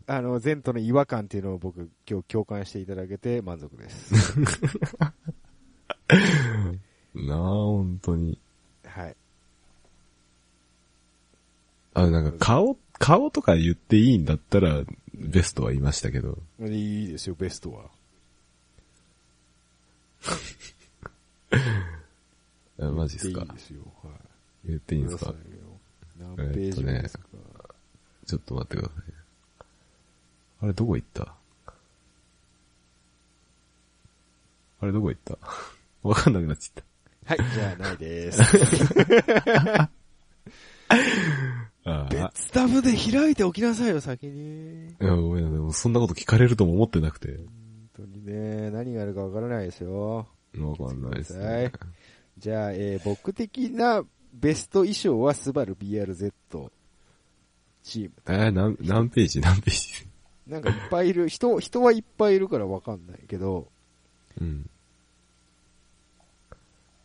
[0.06, 4.14] あの、善との違和感っていうのを僕、今日共感していただけて満足です。
[7.14, 8.38] なあ、本当に。
[8.84, 9.16] はい。
[11.94, 14.82] あ、なんか顔、顔とか言っていいんだったら、
[15.14, 16.38] ベストは言いましたけど。
[16.60, 17.90] いいですよ、ベストは。
[22.80, 23.40] あマジっすか？
[23.42, 23.80] いいですよ。
[24.02, 24.12] はい。
[24.68, 25.34] 言っていいんですか？
[26.18, 27.24] 何ページ目ですか、
[28.26, 29.02] ちょっと待ってください。
[30.60, 31.34] あれ、どこ行った？
[34.80, 35.36] あれ、どこ行った？
[36.02, 36.84] わかんなくなっちゃっ
[37.26, 38.40] はい、じゃあないです。
[42.10, 44.88] 別タブで開いておきなさいよ、先に。
[44.88, 45.58] いや、ごめんなさい。
[45.58, 47.36] もうそんなこと聞かれるとも思ってなくて。
[47.36, 47.46] 本
[47.96, 50.26] 当にね、何があるかわからないですよ。
[50.58, 51.70] わかんないですはねい。
[52.38, 56.32] じゃあ、えー僕的なベスト衣装はスバル BRZ
[57.82, 58.12] チーム。
[58.26, 59.40] えー、何、何ページ？
[59.40, 60.06] 何ページ？
[60.46, 63.68] なんかいっぱいいる、人、人はいっぱいいるからわかんないけど、
[64.40, 64.70] うん。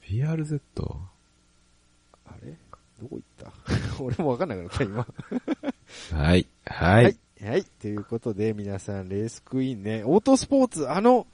[0.08, 0.60] BRZ?
[2.26, 2.58] あれ？
[3.01, 3.54] どこ行った？
[4.04, 5.08] 俺もわかんなくなった、今。
[6.12, 6.47] はい。
[6.66, 7.43] ははいい。。
[7.45, 7.64] はい。
[7.64, 11.28] ということで、皆さん、レースクイーンね、オートスポーツ、あの、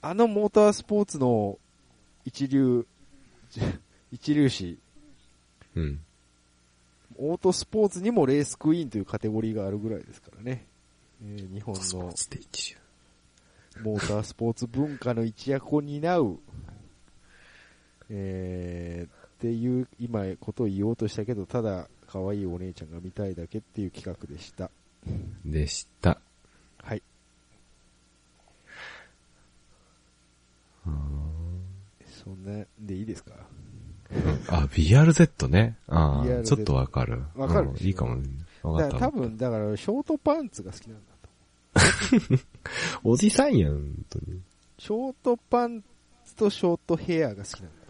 [0.00, 1.58] あのモータースポーツの
[2.24, 2.86] 一流、
[4.10, 4.78] 一流誌、
[5.76, 6.00] うん。
[7.16, 10.66] オートスポーツにもレースクイーンというカテゴリーがあるぐらいですからね。
[11.22, 11.80] えー日本の。
[13.82, 16.38] モータースポーツ文化の一役を担う、
[18.10, 24.70] えー、っていう、今、ことを言おうとしたけど、ただ、可愛いお姉ちゃんが見たいだけっていう企画でした。
[25.44, 26.20] でした。
[26.78, 27.02] はい。
[32.24, 33.32] そんな、でいいですか？
[34.48, 35.76] あ、BRZ ね。
[35.88, 37.22] ああ、ちょっとわかる。
[37.34, 38.28] わかるうんいいかもね。
[38.62, 38.94] わかった。
[38.94, 42.38] だから多分、だから、ショートパンツが好きなんだと。
[43.02, 44.40] おじさんやん、本当に。
[44.78, 45.82] ショートパン
[46.24, 47.81] ツとショートヘアが好きなんだ。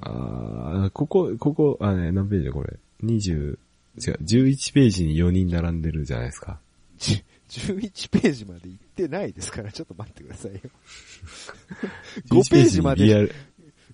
[0.00, 2.78] ああ、ここ、ここ、あ、ね、何ページだこれ。
[3.02, 3.58] 20、違う、
[3.96, 6.60] 11ページに4人並んでるじゃないですか。
[6.98, 10.60] じ11ページまで行ってないですから、ちょっと待ってくださいよ。
[12.30, 13.04] 5ページまで。
[13.04, 13.32] BR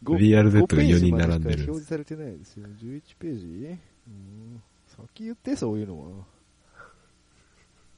[0.05, 2.67] BRZ が5ペー4人ジまでしか並んでる表示されてないですよ。
[2.67, 3.79] 11ページ？
[4.07, 6.27] うん先言って、そういうのは。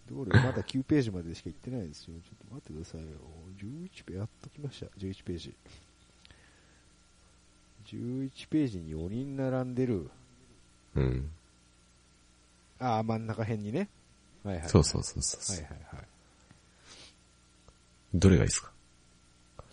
[0.08, 2.14] どれまだ9ページまでしか行ってないですよ。
[2.22, 3.08] ちょっと待ってくださいよ。
[3.58, 4.86] 11ページ、やっと来ました。
[4.98, 5.54] 11ページ。
[7.92, 10.10] 11ページに4人並んでる。
[10.94, 11.30] うん。
[12.78, 13.88] ああ、真ん中辺にね。
[14.44, 14.68] はいはい。
[14.68, 16.06] そうそうそうそう、はいはいはい。
[18.14, 18.70] どれがいいですか？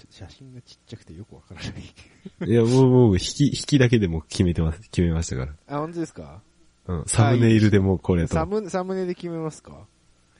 [0.10, 2.52] 写真がちっちゃくてよくわからない。
[2.52, 6.42] いや、もう、もう、引き、引きだけでも決めてます、決めましたかあ、本当ですか？
[6.88, 6.96] ら。
[6.96, 7.06] うん。
[7.08, 8.34] サムネイルでもこれと。
[8.34, 9.88] サム、サムネで決めますか、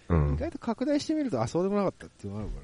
[0.10, 0.38] うん意。
[0.38, 2.60] 外と拡大してみると、あ、そうでもなかったっていうのがあるか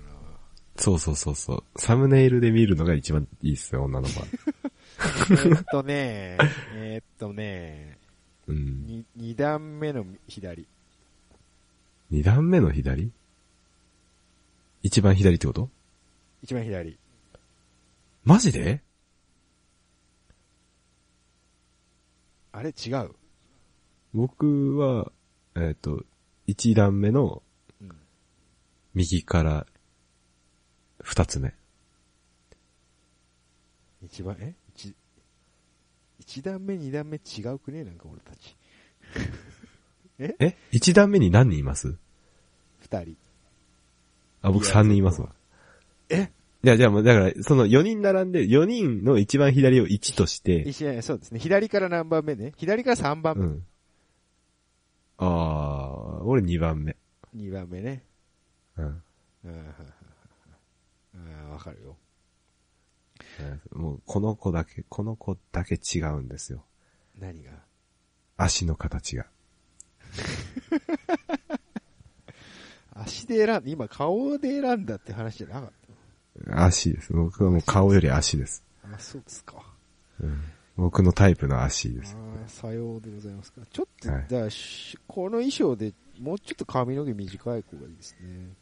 [0.80, 1.63] そうそうそうそう。
[1.75, 4.25] サムネイルで見るのが一番いいっすよ、女の子は。
[4.32, 6.38] えーっとね、
[6.73, 7.97] えーっとね、
[8.47, 8.86] うん。
[8.86, 10.65] に二段目の左。
[12.09, 13.11] 二段目の左？
[14.82, 15.69] 一番左ってこと？
[16.43, 16.97] 一番左。
[18.23, 18.82] マジで？
[22.53, 22.69] あれ？
[22.69, 23.11] 違う？
[24.13, 25.11] 僕は、
[25.55, 26.03] えっ、と、
[26.47, 27.43] 一段目の
[27.82, 27.91] うん。
[28.95, 29.67] 右から
[31.01, 31.53] 二つ目。
[34.03, 34.53] 一番、え？
[34.75, 34.95] 一、
[36.19, 37.83] 一段目、二段目違うくね？
[37.83, 38.55] なんか俺たち。
[40.19, 40.55] え？
[40.71, 41.97] 一段目に何人います？
[42.79, 43.17] 二人。
[44.41, 45.33] あ、僕いや三人いますわ。
[46.09, 46.31] え？
[46.63, 51.39] いや、じゃあもう、だから、その4人並んで、4人の一番左を1として、一緒そうですね。
[51.39, 52.53] 左から何番目ね？
[52.57, 53.45] 左から三番目。
[53.45, 53.65] うん。
[55.17, 55.25] あ
[56.19, 56.97] あ、俺2番目。
[57.33, 58.03] 二番目ね。
[58.77, 59.03] うん。
[59.45, 59.73] うん
[61.51, 61.97] わかるよ。
[63.72, 66.65] もう、この子だけ、この子だけ違うんですよ。
[67.17, 67.51] 何が？
[68.38, 69.28] 足の形が。
[72.93, 75.72] 足で選んで、今顔で選んだって話じゃなかっ
[76.51, 77.13] 足です。
[77.13, 78.63] 僕はもう顔より足です。
[78.82, 78.95] た。
[78.95, 79.61] あ、そうですか。
[80.22, 80.41] うん、
[80.78, 82.15] 僕のタイプの足です。
[82.17, 83.61] ああ、さようでございますか。
[83.72, 88.53] ちょっと、はいじゃあしこの衣装でもうちょっと髪の毛短い子がいいですね。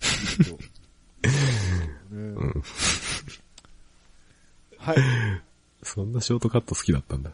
[1.22, 1.30] きっ
[2.10, 2.62] とねん
[4.78, 4.96] はい。
[5.82, 7.32] そんなショートカット好きだったんだ。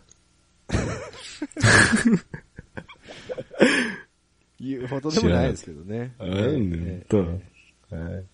[4.60, 6.14] 言うほどでもないですけどね。
[6.18, 6.24] う
[6.58, 7.18] ん、と。
[7.18, 8.24] はい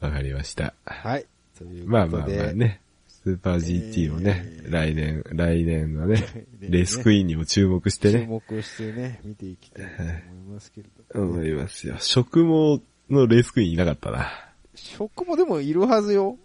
[0.00, 0.74] わかりました。
[0.86, 1.26] はい。
[1.56, 1.86] ということで。
[1.86, 2.80] まあまあまあね。
[3.22, 11.96] スーパー GT をね、えー来年、来年のね、レースクイーンにも注目して注ね、目してね、見ていきたいと思いますけれども、思いますよ。
[11.98, 14.22] 食毛のレースクイーンいなかったな。
[14.22, 16.36] あ、食もでもいるはずよ。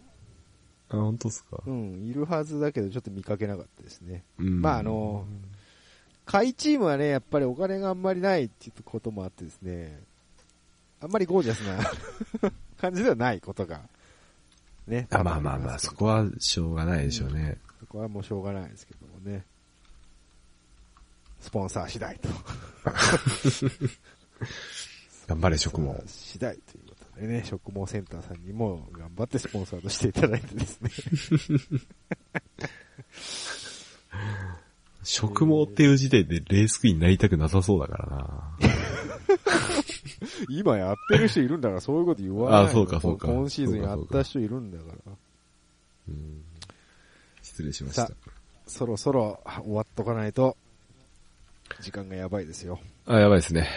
[0.89, 4.23] 本当っすかうん、いるはずだけどちょっと見かけなかったですね。
[4.39, 5.25] うんまああの、
[6.25, 10.01] 下位チームはね、やっぱりお金があんまりないっていうこともあってですね、
[11.01, 11.79] あんまりゴージャスな
[12.79, 13.81] 感じではないことが、
[14.87, 15.07] ね。
[15.11, 17.57] あまあまあまあ、そこはしょうがないでしょうね。
[17.79, 19.45] そこはもうしょうがないですけどもね。
[21.39, 22.29] スポンサー次第と。
[25.27, 30.89] 頑張れ食毛次第ということでね、食毛センターさんにも頑張ってスポンサーとしていただいてですね。
[35.03, 38.57] 食毛っていう時点でレースクイーンになりたくなさそうだからな。
[40.49, 45.13] 今やってる人いるんだからそういうこと言わないのあそうかそうか今シーズンやった人いるんだから。
[46.09, 46.43] うん
[47.41, 48.13] 失礼しましたさ。
[48.67, 50.57] そろそろ終わっとかないと、
[51.79, 52.79] 時間がやばいですよ。
[53.05, 53.69] あ、やばいですね。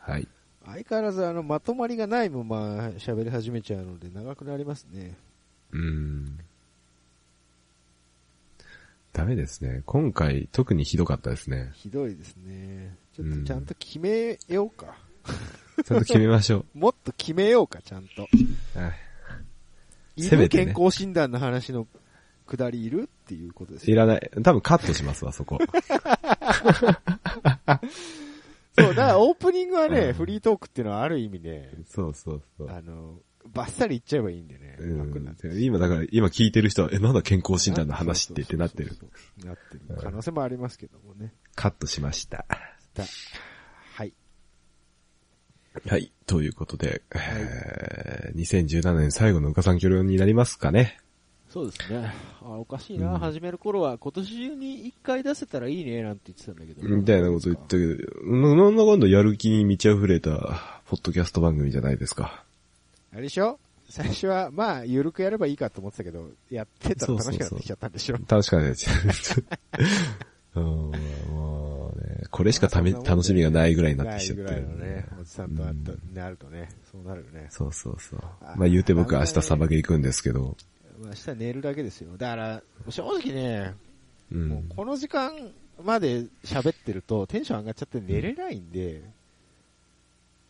[0.00, 0.28] はい。
[0.64, 2.58] 相変わらずあの、まとまりがないまま
[2.98, 5.16] 喋り始めちゃうので長くなりますね。
[5.72, 6.38] うん。
[9.12, 9.82] ダメですね。
[9.86, 11.70] 今回特にひどかったですね。
[11.74, 12.94] ひどいですね。
[13.14, 14.94] ちょっとちゃんと決めようか。
[15.84, 18.28] ちゃんと決めましょ もっと決めようか、ちゃんと。
[18.76, 18.78] う。
[18.78, 18.92] はい
[20.16, 21.86] いる健康診断の話の
[22.46, 23.94] くだりいるっていうことですよ。
[23.94, 24.30] いらない。
[24.42, 25.58] 多分カットしますわ、そこ。
[28.78, 32.70] そう、だからオープニングはね、うんフリートークっていうのはある意味ね、そうそうそう。
[32.70, 34.76] あの、バッサリ言っちゃえばいいんでね。
[34.78, 38.98] うん、今だから、今聞いてる人は、え、なんだ健康診断の話ってってなってるそう。
[39.00, 41.32] そうそうそうなってる可能性もありますけどもね。
[41.54, 42.46] カットしました。
[42.94, 43.04] だ
[43.94, 44.14] はい。
[45.86, 46.12] はい。
[46.26, 50.98] ということで、えー2017年最後のうかさん協力になりますかね。
[51.52, 52.14] そうですね。
[52.42, 53.18] あ、おかしいな、うん。
[53.18, 56.88] 始める頃は、今年中に一回出せたらいいね、なんて言ってたんだけど。
[56.88, 62.44] みたいなこと言ったけど、ななんだかんだやる気に満ち溢れた、ポッドキャスト番組じゃないですか。
[63.12, 63.58] あれでしょ？
[63.88, 68.18] 最初は、まあ、ゆるくやればいいかと思ってたけど、やってたら楽しくなってきちゃったんでしょ？
[68.18, 68.74] 確かに。
[70.54, 70.62] うん、
[71.32, 75.74] もうね、これしかため、楽しみがないぐらいになってきちゃってるないぐらいのね、おじさんと会っ
[76.14, 77.48] た、なるとね、そうなるよね。
[77.50, 78.20] そうそうそう。
[78.56, 80.54] まあ言うて僕明日サバゲ行くんですけど、まあ、
[81.04, 82.16] 明日寝るだけですよ。
[82.16, 83.74] だから、正直ね、
[84.30, 84.36] う。
[84.36, 85.32] もうんこの時間
[85.82, 89.02] まで喋ってるとテンション上がっちゃって寝れないんで、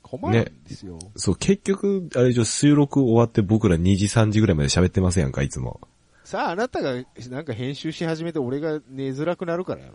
[0.03, 0.98] 困るんですよ。
[1.16, 5.80] そう、結局、あれでしょ、収録終わって僕ら2時3時ぐらいまで喋ってますやんか、いつも。
[6.24, 9.94] さあ、あなたがなんか編集し始めて俺が寝づらくなるからやろ。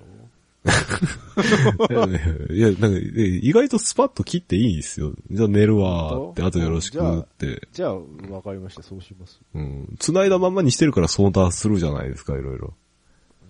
[2.49, 5.13] いや、なんか、え意外とスパッと切っていいんですよ。
[5.29, 7.67] じゃあ寝るわーって、あとよろしくって。
[7.71, 7.95] じゃあ、
[8.29, 8.81] わかりました。
[8.81, 9.39] そうします。
[9.53, 9.95] うん。
[9.99, 12.73] 繋いだまんまにしてるから相談するじゃないですか、いろいろ。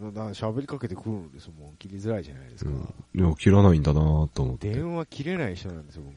[0.01, 1.75] 喋りかけてくるんですもん。
[1.77, 2.71] 切りづらいじゃないですか。
[2.71, 3.21] うん。
[3.21, 4.73] いや、切らないんだなーと思って。
[4.73, 6.15] 電話切れない人なんですよ、僕。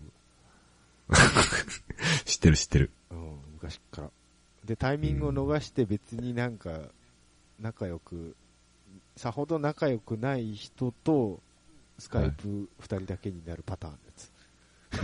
[2.24, 2.90] 知ってる知ってる。
[3.10, 3.18] うん、
[3.54, 4.10] 昔っから。
[4.64, 6.80] で、タイミングを逃して別になんか、
[7.60, 8.36] 仲良く、
[9.18, 11.40] さほど仲良くない人と、
[11.98, 14.30] スカイプ二人だけになるパターンのやつ。
[14.92, 14.96] う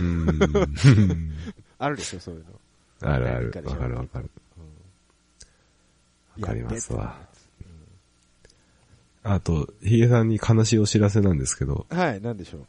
[1.03, 1.33] ーん。
[1.77, 3.11] あるでしょ、そういうの。
[3.11, 3.47] あるある。
[3.47, 4.29] わかるわかる。
[6.37, 6.41] うん。
[6.41, 7.19] わかりますわ
[9.23, 12.67] あと、ヒゲさんに悲しいお知らせなんですけど、うんはい、なんでしょう。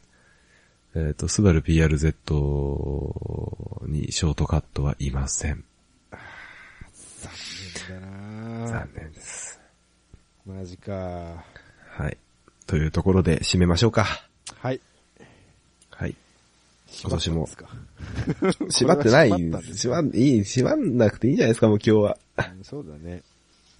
[0.95, 2.13] えっ、と、スバル PRZ
[3.87, 5.63] にショートカットはいません。
[6.11, 7.31] 残
[7.89, 8.07] 念だ
[8.59, 9.46] な残念です。
[10.47, 12.17] マジかはい。
[12.67, 14.05] というところで締めましょうか。
[14.59, 14.79] はい。
[15.91, 16.15] はい。
[17.01, 17.49] 今年も
[18.69, 19.29] 縛ってない
[19.73, 22.17] 縛んいい、縛んなくていいんじゃないですか、もう今日は。
[22.37, 23.23] うんそうだね。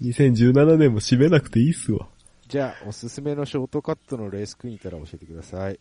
[0.01, 2.07] 2017年も締めなくていいっすわ。
[2.49, 5.80] じゃあ、おすすめのショートカットのレースクイーンいたら教えてください。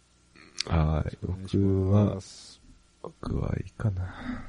[0.66, 1.18] はい。
[1.20, 2.60] 僕まは、す。
[3.02, 4.46] 僕はいいかな。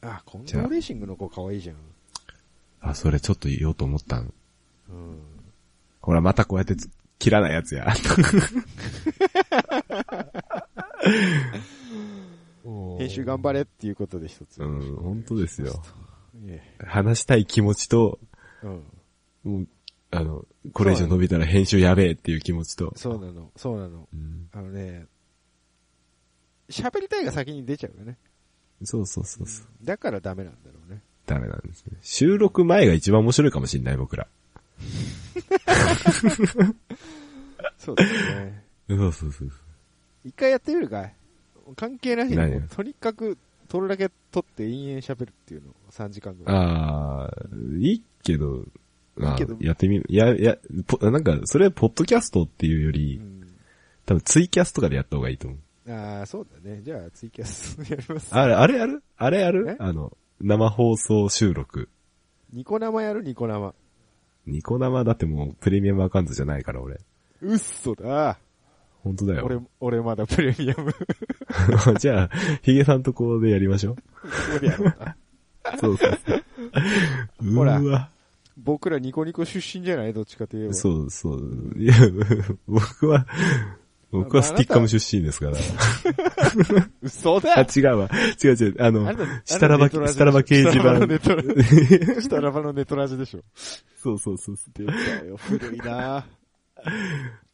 [0.00, 1.76] あ、近藤じゃあレーシングの子可愛いじゃん。
[2.80, 4.32] あ、それちょっと言おうと思ったん。
[4.90, 5.33] うん。
[6.04, 7.86] ほら、またこうやってつ切らないやつや。
[12.98, 14.62] 編集頑張れっていうことで一つ。
[14.62, 15.82] うん、本当ですよ。
[16.46, 18.18] え話したい気持ちと、
[18.62, 18.66] え。
[18.66, 18.84] うん。
[19.44, 19.68] もう、
[20.10, 20.44] あの、
[20.74, 22.92] これ以上伸びたら編集やべえっていう気持ちと。
[22.96, 24.06] そうなの、そうなの。
[24.12, 25.06] うんあのね、
[26.68, 28.18] 喋りたいが先に出ちゃうよね。
[28.82, 29.66] そうそうそうそう。
[29.82, 31.00] だからダメなんだろうね。
[31.24, 31.96] ダメなんですね。
[32.02, 34.28] 収録前が一番面白いかもしんない、僕ら。
[37.78, 38.64] そうですね。
[38.88, 39.50] そうそうそう。
[40.24, 41.14] 一回やってみるかい
[41.76, 46.56] 関係なしに何もう、とにかく、撮るだけ撮って延々喋るっていうのを3時間ぐらい。
[46.56, 47.30] ああ、
[47.78, 48.64] いいけど、
[49.16, 50.04] まあいいけどやってみる。
[50.08, 50.56] いや、いや、
[50.86, 53.20] ぽなんか、それはポッドキャストっていうより、
[54.06, 55.60] 多分ツイキャスとかでやった方がいいと思う。
[55.86, 56.82] うん、ああ、そうだね。
[56.82, 58.34] じゃあ、ツイキャスやります。
[58.34, 59.66] あれ、あれやるあれやる？
[59.70, 59.76] え？
[59.78, 61.88] あの、生放送収録。
[62.52, 63.22] ニコ生やる？
[63.22, 63.74] ニコ生。
[64.46, 67.00] ニコ生だってもうプレミアムアカウントじゃないから俺。
[67.42, 68.38] うっそだ。
[69.02, 69.44] 本当だよ。
[69.44, 70.94] 俺、俺まだプレミアム。
[72.00, 72.30] じゃあ、
[72.62, 73.96] ヒゲさんとこでやりましょう。
[74.58, 75.16] 俺やろうな
[75.78, 76.42] そうそうそう。
[77.42, 78.10] うほら。
[78.56, 80.12] 僕らニコニコ出身じゃない？
[80.14, 80.74] どっちかといえば。
[80.74, 81.74] そうそう。
[81.76, 81.94] いや、
[82.66, 83.26] 僕は、
[84.14, 85.58] 僕はスティッカム出身ですから。
[87.02, 88.08] 嘘あ、だ違うわ。
[88.42, 88.76] 違う違う。
[88.78, 92.20] あのあれだ、スタラバ、あれネトラジスタラバ掲示板。
[92.22, 93.42] スタラバの ネトラジでしょ。
[93.96, 96.24] そうそうそうそ出たよ、古いな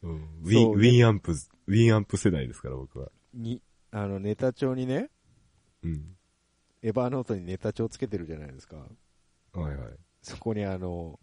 [0.02, 3.10] ウィン、ウィンアンプ、ウィンアンプ世代ですから、僕は。
[3.32, 5.08] に、あの、ネタ帳にね、
[5.82, 6.16] うん。
[6.82, 8.76] エバーノートにネタ帳つけてるじゃないですか。
[9.54, 9.96] はいはい。
[10.20, 11.18] そこにあの、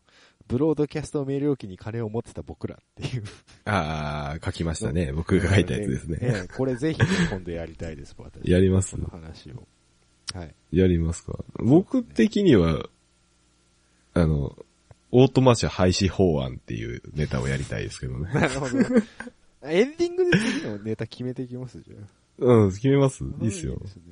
[0.47, 3.23] ブロードキャスト名料金に金を持ってた僕らっていう。
[3.65, 5.11] ああ、書きましたね。
[5.13, 6.17] 僕が書いたやつですね。
[6.21, 8.49] え えこれぜひ今度やりたいです、私。
[8.49, 8.95] やります？
[8.95, 9.67] この話を。
[10.33, 10.55] はい。
[10.71, 11.43] やりますか？
[11.59, 12.87] 僕的には、
[14.13, 14.57] あの、
[15.11, 18.31] オートマ車廃止法案っていうネタをやりたいですけどね。
[18.33, 18.77] なるほど。
[19.63, 22.05] エンディングで次のネタ決めていきますじゃあ。
[22.39, 23.79] うん、決めますいいっすよい。
[23.79, 24.03] ですね。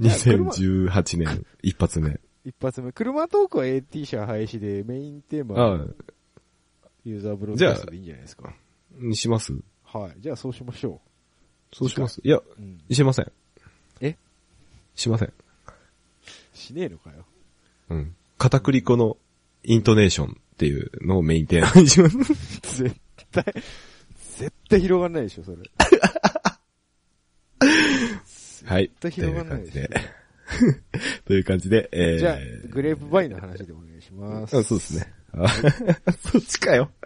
[0.00, 2.20] や車2018年、一発目。
[2.48, 2.92] 一発目。
[2.92, 5.86] 車トークは AT 車廃止で、メインテーマあは
[7.04, 8.54] ユーザーブロードキャストでいいんじゃないですか。
[8.98, 9.52] にします？
[9.84, 10.20] はい。
[10.20, 10.98] じゃあそうしましょ
[11.74, 12.22] そうします。
[12.24, 12.44] いや、う。
[12.58, 12.80] うん。
[12.90, 13.30] しません。
[14.00, 14.16] え？
[14.94, 15.32] しません。
[16.54, 17.26] しねえのかよ。
[17.90, 18.16] うん。
[18.38, 19.18] 片栗粉の
[19.62, 22.16] イントネーションっていうのをメインテーマにします。
[22.82, 22.96] 絶
[23.30, 23.44] 対、
[24.36, 25.58] 絶対広がんないでしょ、それ。
[28.64, 28.88] はい。
[28.88, 29.82] 絶対広がんないでしょ。
[31.26, 31.88] という感じで。
[31.92, 32.38] えー、じゃあ、
[32.70, 34.56] グレープバインの話でお願いします。
[34.56, 35.12] あそうですね。
[35.34, 35.46] あ
[36.32, 36.90] そっちかよ。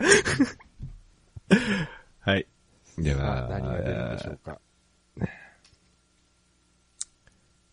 [2.20, 2.47] はい。
[2.98, 4.60] でさはあ、何が出るんでしょうか。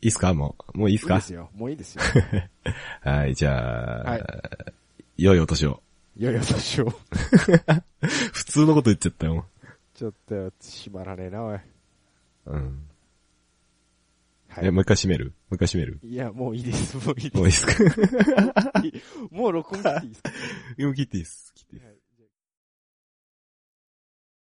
[0.02, 0.34] いいっすか？
[0.34, 1.16] もう、もういいっすか？
[1.16, 1.50] いいですよ。
[1.54, 2.02] もういいですよ。
[3.02, 4.24] はい、じゃあ、はい
[5.18, 5.84] 良いお年を。
[6.16, 6.91] いやいや、どうしよう。
[8.34, 9.46] 普通のこと言っちゃったよ。
[9.94, 11.60] ちょっと、閉まらねえな、おい。
[12.46, 12.88] うん。
[14.48, 15.26] はえ、もう一回閉める？
[15.26, 16.00] もう一回閉める？
[16.04, 17.74] いや、もういいです、もういいもういいっすか？
[18.82, 19.06] です。
[19.32, 20.30] もう録音切っていいですか？
[20.80, 21.54] もう切っていいっす。